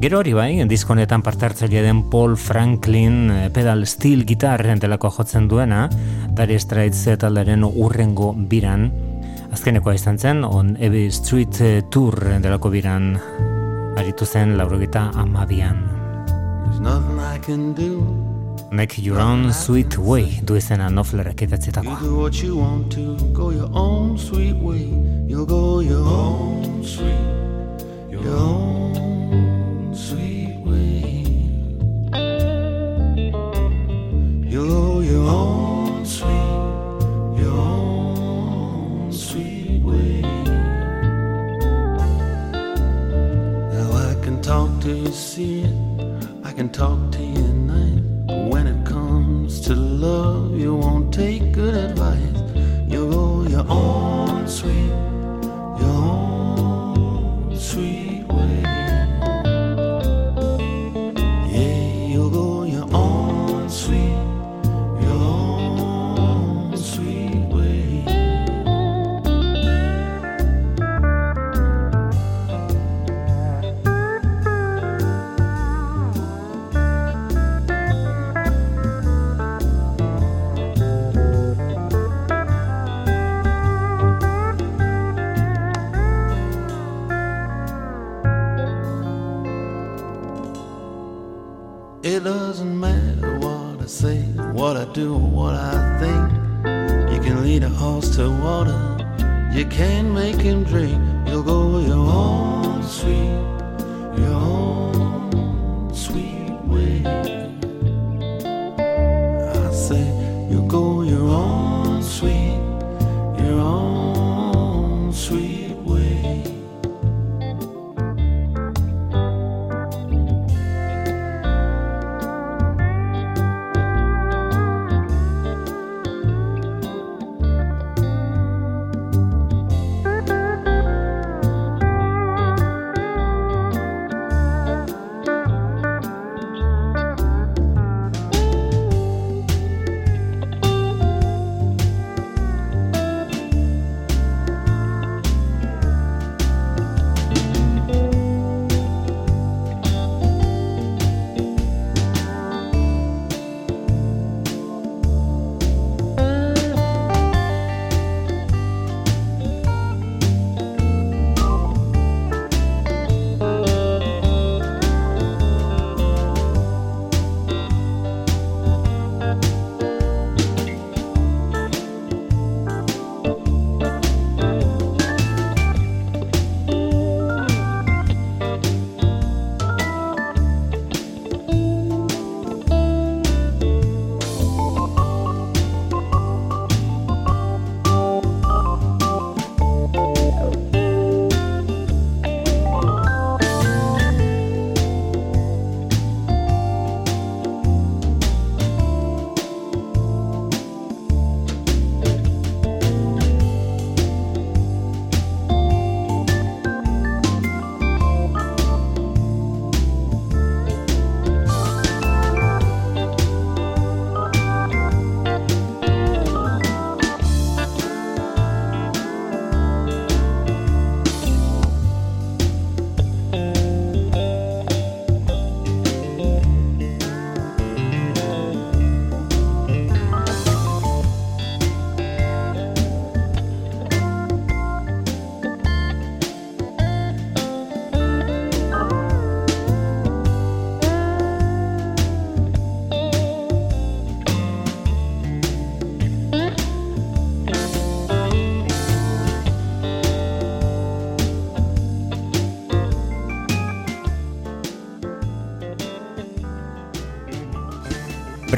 [0.03, 5.49] Gero hori bai, diskonetan parte hartzaile den Paul Franklin eh, pedal steel gitarren delako jotzen
[5.51, 5.87] duena,
[6.57, 8.87] Dari Straits taldaren urrengo biran,
[9.53, 13.11] azkenekoa izan zen, on Ebi Street eh, Tour delako biran,
[14.01, 15.83] aritu zen laurogeta amabian.
[18.73, 21.91] Make your own sweet way du izena noflerek idatzetako.
[21.91, 24.89] You do what you want to, go your own sweet way.
[25.29, 31.27] You'll go your own sweet, your own sweet way.
[34.49, 36.46] You'll go your own sweet,
[44.47, 45.75] talk to you, see it.
[46.45, 48.03] I can talk to you at night.
[48.53, 52.39] when it comes to love, you won't take good advice.
[52.87, 54.86] You'll go your own sweet,
[92.27, 94.19] doesn't matter what I say,
[94.59, 97.13] what I do, what I think.
[97.13, 98.81] You can lead a horse to water,
[99.55, 101.01] you can make him drink.
[101.29, 103.56] You'll go your own sweet,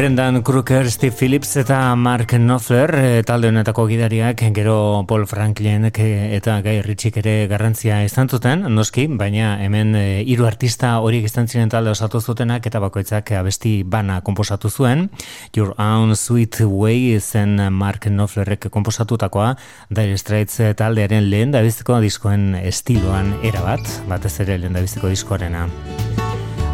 [0.08, 5.92] Brendan Crooker, Steve Phillips eta Mark Knopfler e, talde honetako gidariak gero Paul Franklin e,
[6.32, 11.44] eta Guy Ritchie ere garrantzia izan zuten, noski, baina hemen e, hiru artista horiek izan
[11.44, 15.10] ziren talde osatu zutenak eta bakoitzak abesti bana komposatu zuen.
[15.54, 19.58] Your Own Sweet Way zen Mark Knopflerrek komposatutakoa,
[19.90, 25.68] Dire Straits taldearen lehen da diskoen estiloan erabat, batez ere lehen da diskoarena.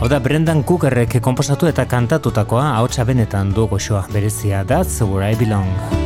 [0.05, 5.35] Hau da Brendan Cookerrek komposatu eta kantatutakoa haotxa benetan du goxoa berezia That's Where I
[5.35, 6.04] Belong.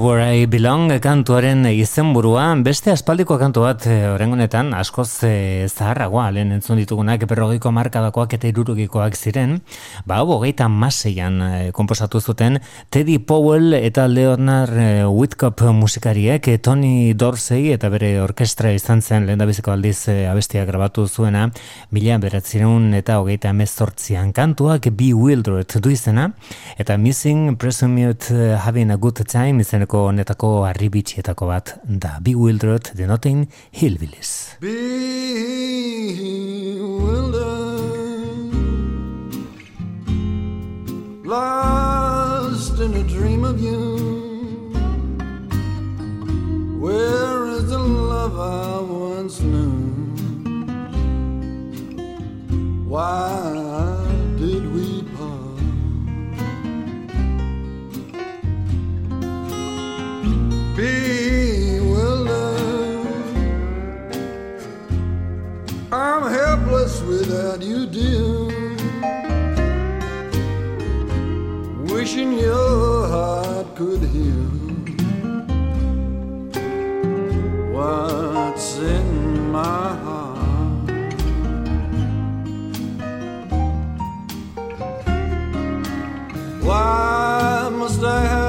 [0.00, 2.54] Where I belong kantuaren izenburua.
[2.64, 4.06] Beste aspaldiko kantu bat eh,
[4.78, 6.30] askoz e, zaharragoa.
[6.30, 9.60] Lehen entzun ditugunak berrogeiko markadakoak eta irurugikoak ziren.
[10.06, 12.60] Ba hogeita maseian e, komposatu zuten
[12.90, 16.48] Teddy Powell eta Leonard e, Whitcup musikariek.
[16.62, 21.50] Tony Dorsey eta bere orkestra izan zen lehen biziko aldiz e, abestia grabatu zuena
[21.90, 26.30] mila beratzireun eta hogeita emezortzian kantuak Be Wildred du izena.
[26.78, 28.30] Eta Missing Presumed
[28.64, 32.18] Having a Good Time izeneko honetako arribitxietako bat da.
[32.20, 34.56] Bewildered denoten Hillbillies.
[34.60, 34.94] Bewildered
[41.24, 43.98] Lost in a dream of you.
[46.80, 49.72] Where is the love I once knew?
[52.88, 53.63] Why
[65.94, 68.48] I'm helpless without you, dear.
[71.94, 74.50] Wishing your heart could heal
[77.72, 80.90] what's in my heart.
[86.60, 88.43] Why must I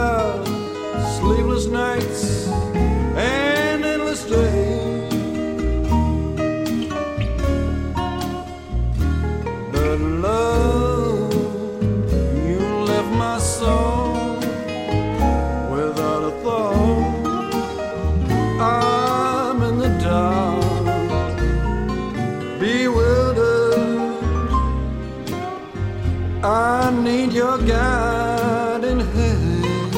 [27.65, 29.95] your guiding hand.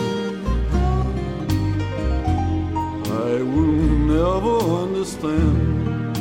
[3.07, 3.77] I will
[4.13, 6.17] never understand.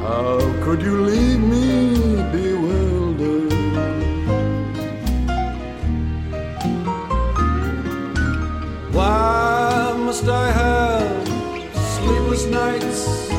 [0.00, 3.52] How could you leave me bewildered?
[8.92, 11.28] Why must I have
[11.74, 13.31] sleepless nights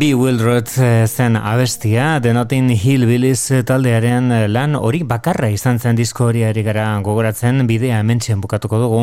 [0.00, 6.30] Bewildered eh, zen abestia, The Notting Hillbillies taldearen eh, lan hori bakarra izan zen disko
[6.30, 9.02] hori ari gara gogoratzen, bidea hementxen bukatuko dugu,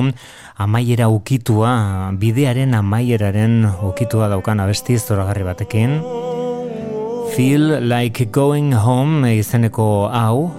[0.58, 1.76] amaiera ukitua,
[2.18, 6.00] bidearen amaieraren ukitua daukan abesti zoragarri batekin.
[7.36, 10.50] Feel like going home izeneko hau,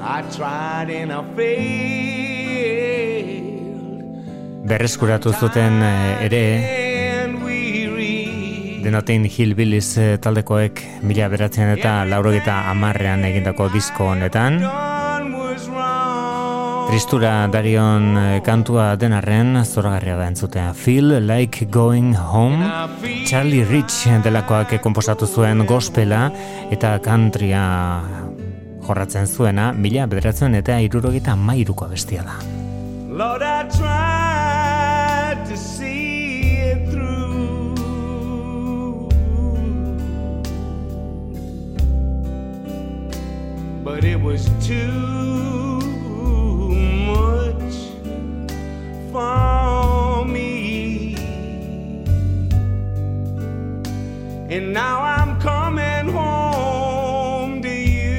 [4.70, 6.88] berreskuratu zuten eh, ere.
[8.89, 14.55] The Notting Hillbillies eh, taldekoek mila beratzen eta laurogeta amarrean egindako disko honetan.
[16.89, 20.70] Tristura darion eh, kantua denarren zoragarria da entzutea.
[20.73, 22.65] Feel like going home.
[23.28, 26.31] Charlie Rich delakoak komposatu zuen gospela
[26.73, 27.66] eta countrya
[28.89, 32.40] jorratzen zuena, mila bederatzen eta irurogeta mairuko bestia da.
[33.12, 34.27] Lord, I tried
[43.89, 45.81] But it was too
[47.09, 47.74] much
[49.10, 51.15] for me.
[54.51, 58.12] And now I'm coming home to you.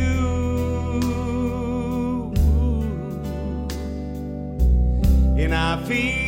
[5.37, 6.18] And I feel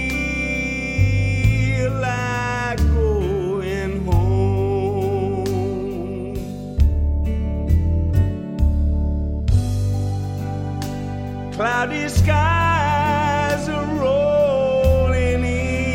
[11.62, 15.94] Cloudy skies are rolling in.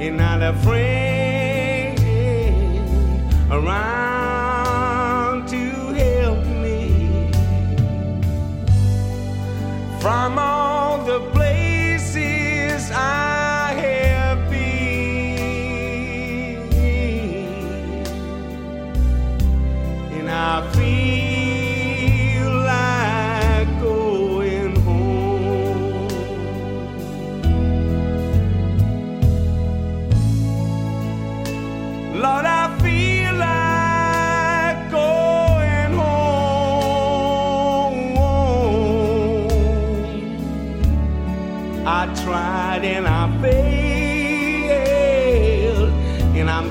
[0.00, 2.00] And not a friend
[3.52, 7.30] around to help me
[10.00, 10.55] from all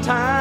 [0.06, 0.35] time.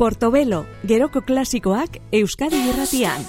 [0.00, 3.20] Portobelo, geroko klasikoak Euskadi irratian.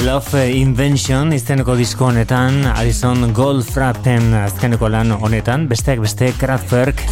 [0.00, 7.04] Love Invention izeneko disko honetan, Addison Goldfrappen azkeneko lan honetan, besteak beste Kraftwerk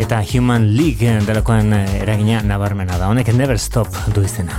[0.00, 3.12] eta Human League delakoen eragina nabarmena da.
[3.12, 4.56] Honek Never Stop du izena.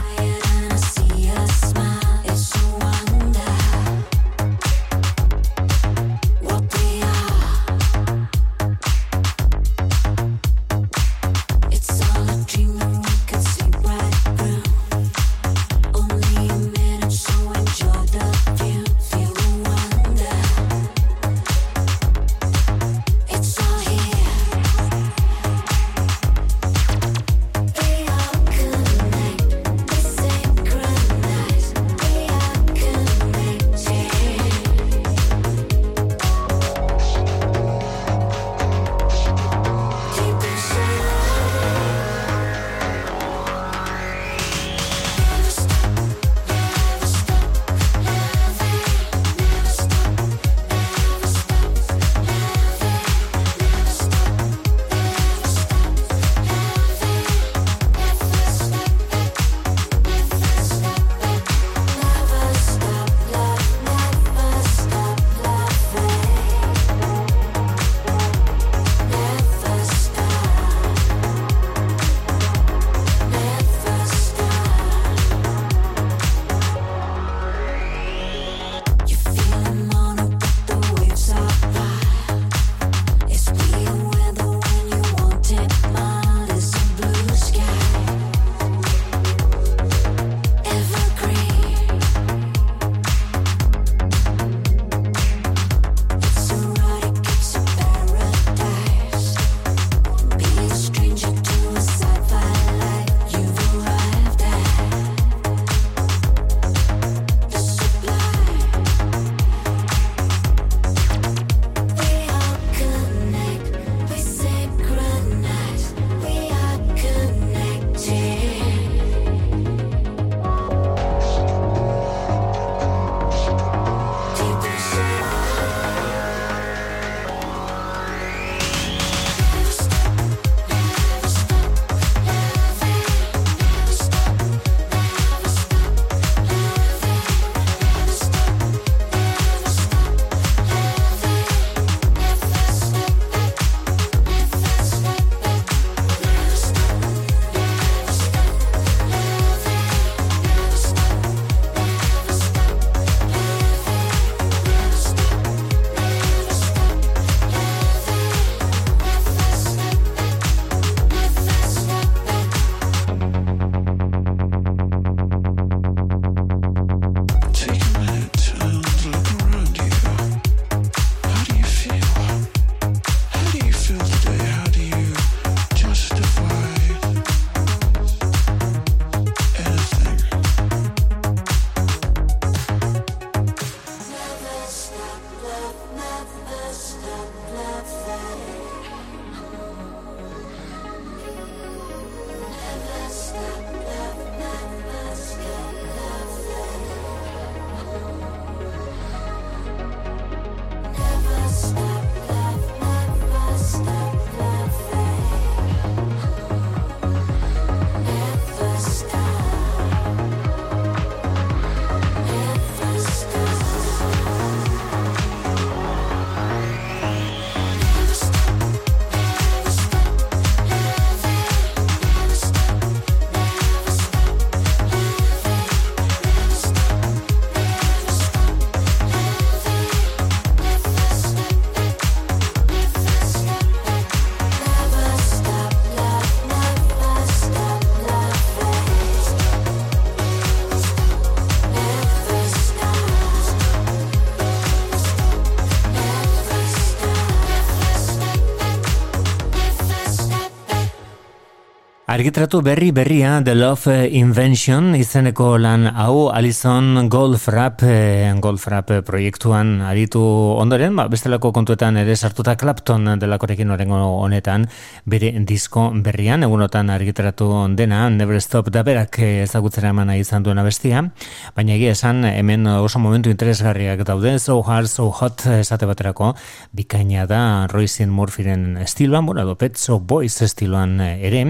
[252.10, 260.24] Argitratu berri berria The Love Invention izeneko lan hau Alison Goldfrapp eh, Goldfrapp proiektuan aritu
[260.58, 264.66] ondoren, ba, bestelako kontuetan ere sartuta Clapton delakorekin orengo honetan
[265.06, 271.06] bere disko berrian, egunotan argitratu dena Never Stop da berak ezagutzera emana izan duena bestia,
[271.54, 274.40] baina egia esan hemen oso momentu interesgarriak daude.
[274.40, 276.34] So Hard, So Hot esate baterako
[276.74, 281.46] bikaina da Roisin Murphyren estiloan, bueno, Pet So Boys estiloan ere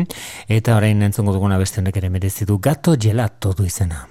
[0.49, 4.08] eta orain entzongo duguna beste honek ere merezi du gato gelato du izena.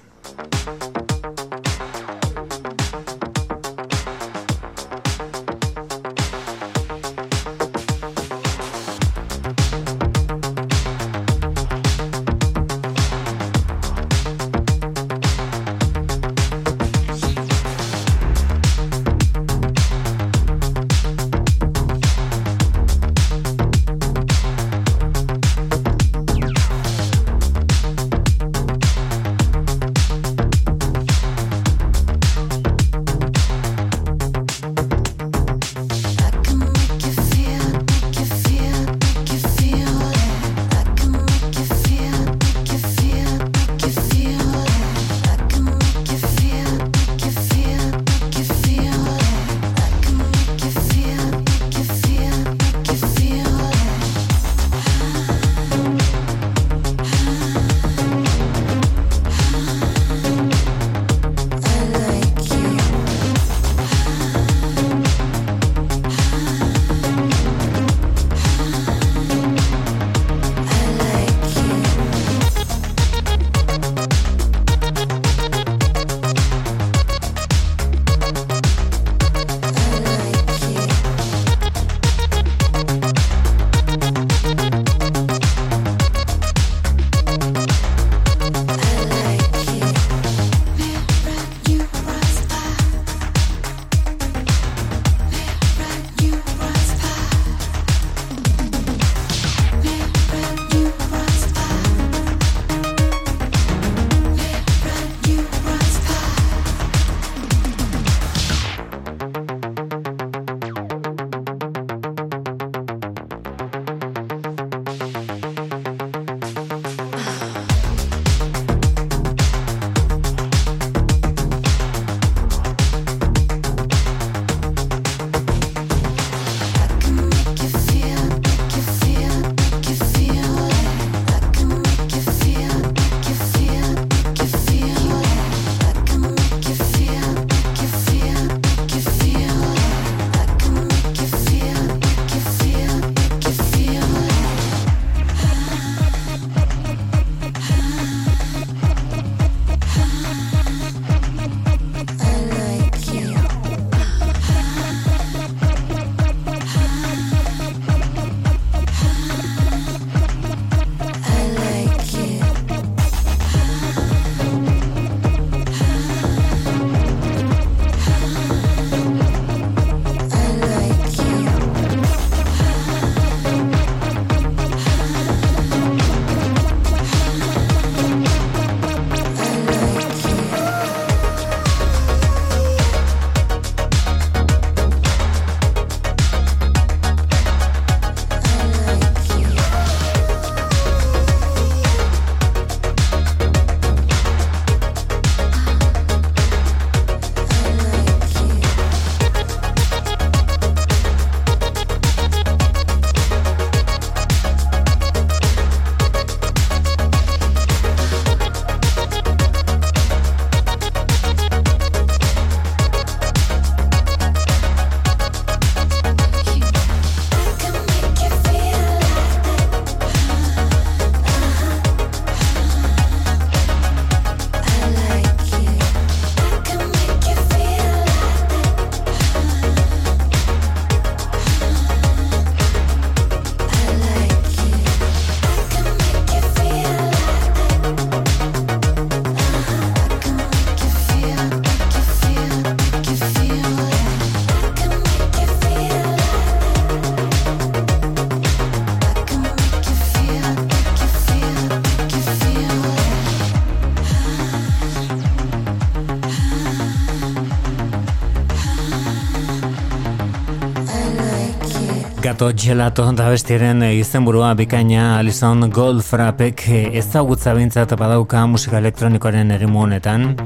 [262.39, 266.63] Gelato, gelato, da bestiaren izenburua bikaina Alison Goldfrappek
[266.95, 270.37] ezagutza bintzat badauka musika elektronikoaren erimu honetan.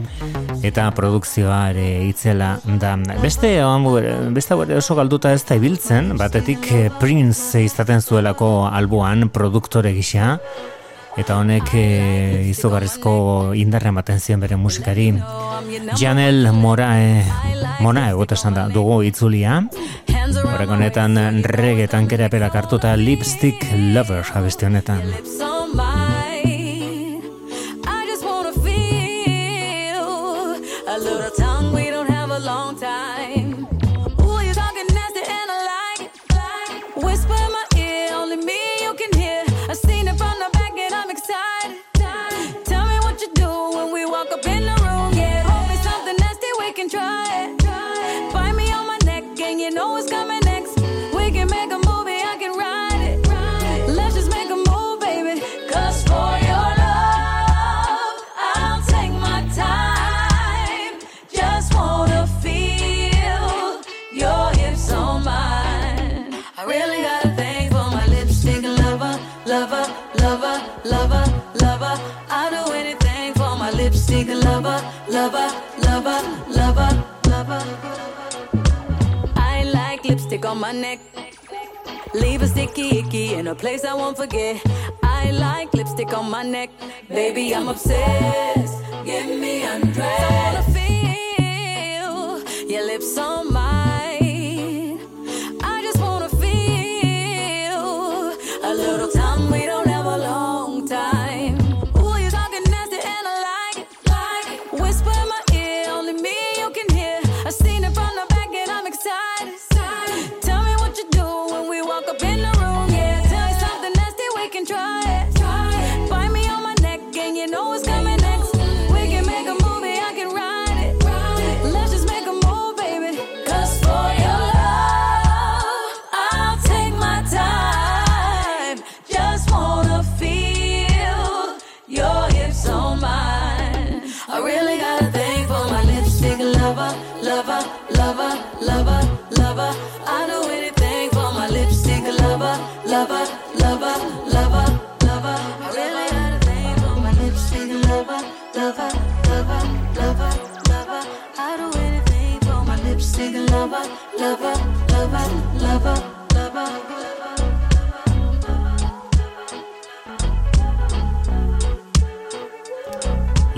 [0.66, 2.96] Eta produkzioa ere itzela da.
[3.22, 3.54] Beste,
[4.34, 6.66] beste oso galduta ez da ibiltzen, batetik
[6.98, 10.40] Prince izaten zuelako alboan produktore gisa,
[11.18, 11.86] eta honek e,
[12.50, 15.12] izugarrizko indarra ematen zion bere musikari.
[16.00, 17.22] Janel Morae
[17.84, 19.62] Morae gote esan da dugu itzulia
[20.74, 25.43] honetan regetan kere perak hartuta Lipstick Lover abesti honetan
[82.14, 84.62] Leave a sticky icky in a place I won't forget.
[85.02, 86.70] I like lipstick on my neck.
[87.10, 88.84] Baby, I'm obsessed.
[89.06, 90.22] Give me undressed.
[90.22, 93.63] I wanna feel your lips on mine.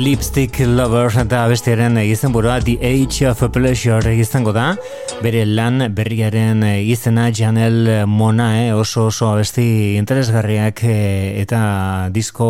[0.05, 4.75] Lipstick Lover eta bestiaren izenburua The Age of Pleasure izango da
[5.23, 12.47] bere lan berriaren izena Janel Monae oso oso abesti interesgarriak eh, eta disko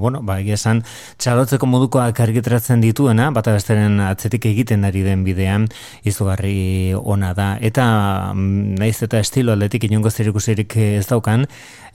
[0.00, 0.82] bueno, ba, esan
[1.18, 5.68] txalotzeko modukoak argitratzen dituena bata besteren atzetik egiten ari den bidean
[6.04, 7.54] izugarri ona da.
[7.60, 7.86] Eta
[8.34, 11.46] mm, naiz eta estilo aldetik inongo zirikusirik ez daukan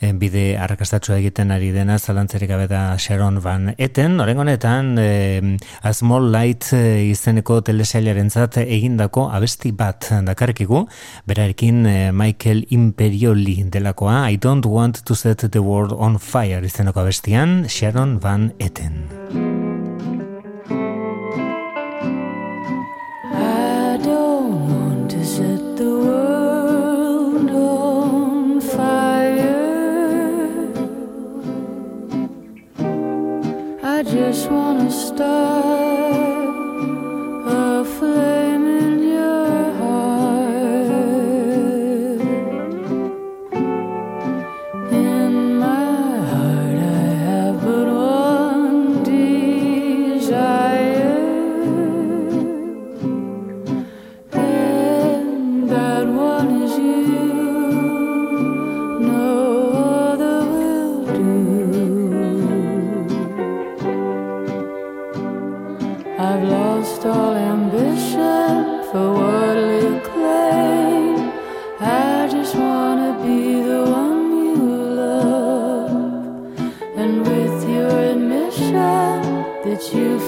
[0.01, 5.57] eh, bide arrakastatsua egiten ari dena zalantzerik gabe da Sharon Van Eten, oren honetan eh,
[5.83, 10.87] A Small Light eh, izeneko telesailaren egindako abesti bat dakarkigu,
[11.27, 16.99] berarekin eh, Michael Imperioli delakoa I Don't Want to Set the World on Fire izeneko
[17.01, 19.05] abestian Sharon Van Eten.
[23.33, 29.55] I don't want to set the world on fire.
[33.83, 36.08] I just want to start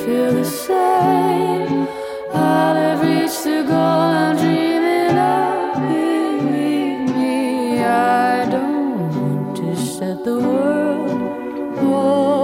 [0.05, 1.87] feel the same,
[2.33, 5.75] I'll have reached the goal I'm dreaming of.
[5.89, 11.11] Believe me, I don't want to set the world
[11.77, 12.40] on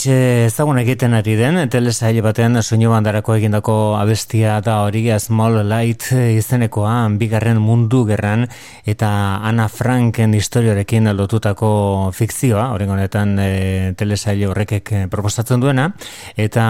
[0.00, 5.60] Oraintxe ezagun egiten ari den, telesaile batean soinu bandarako egindako abestia da hori A Small
[5.68, 8.46] Light izenekoa bigarren mundu gerran
[8.88, 9.10] eta
[9.44, 15.90] Anna Franken historiorekin lotutako fikzioa, horrengo honetan e, telesaile horrekek eh, proposatzen duena,
[16.32, 16.64] eta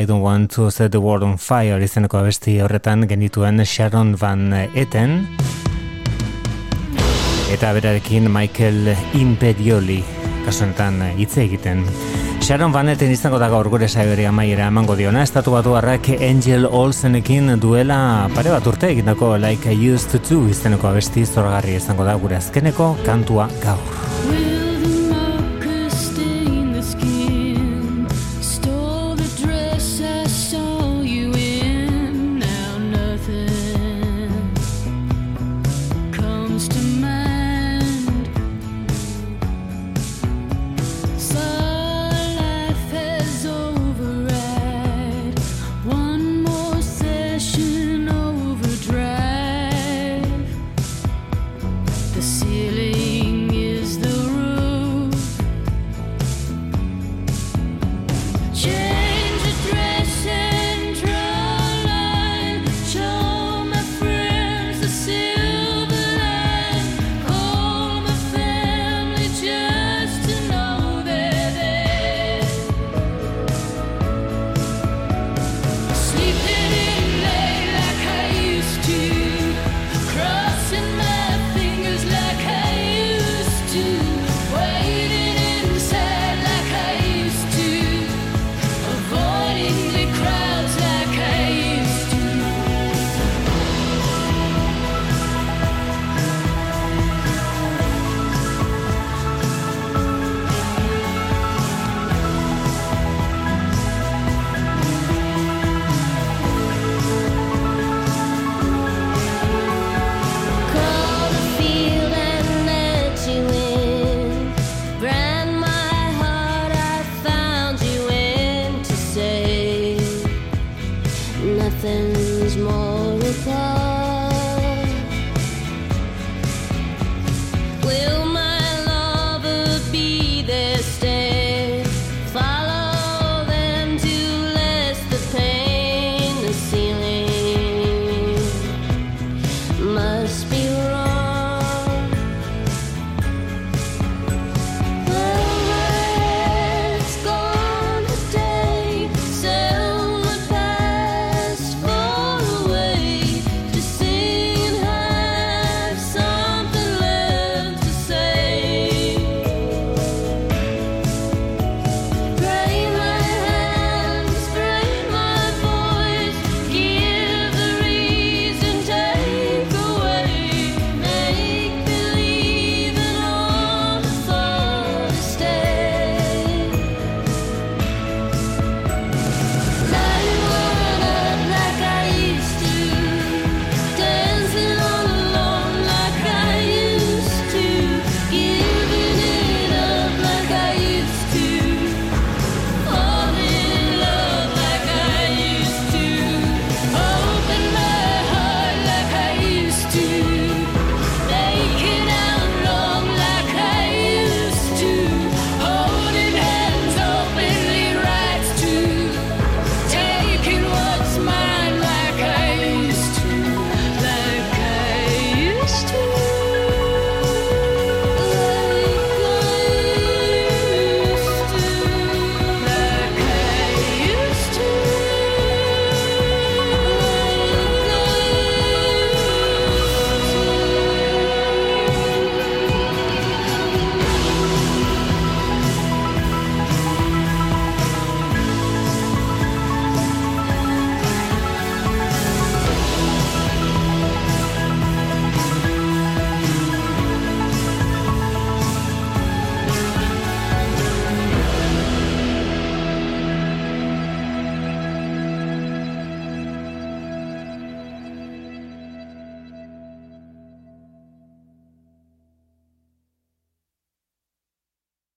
[0.00, 4.54] I don't want to set the world on fire izeneko abesti horretan genituen Sharon Van
[4.72, 5.26] Etten,
[7.52, 10.00] eta berarekin Michael Imperioli
[10.46, 11.84] kasu honetan eh, hitz egiten.
[12.40, 16.66] Sharon Van Etten izango da gaur gure saioari amaiera emango diona, estatu batu harrak Angel
[16.66, 17.98] Olsenekin duela
[18.34, 22.36] pare bat urte egindako Like I Used to Do izeneko abesti zoragarri izango da gure
[22.40, 24.03] azkeneko kantua gaur.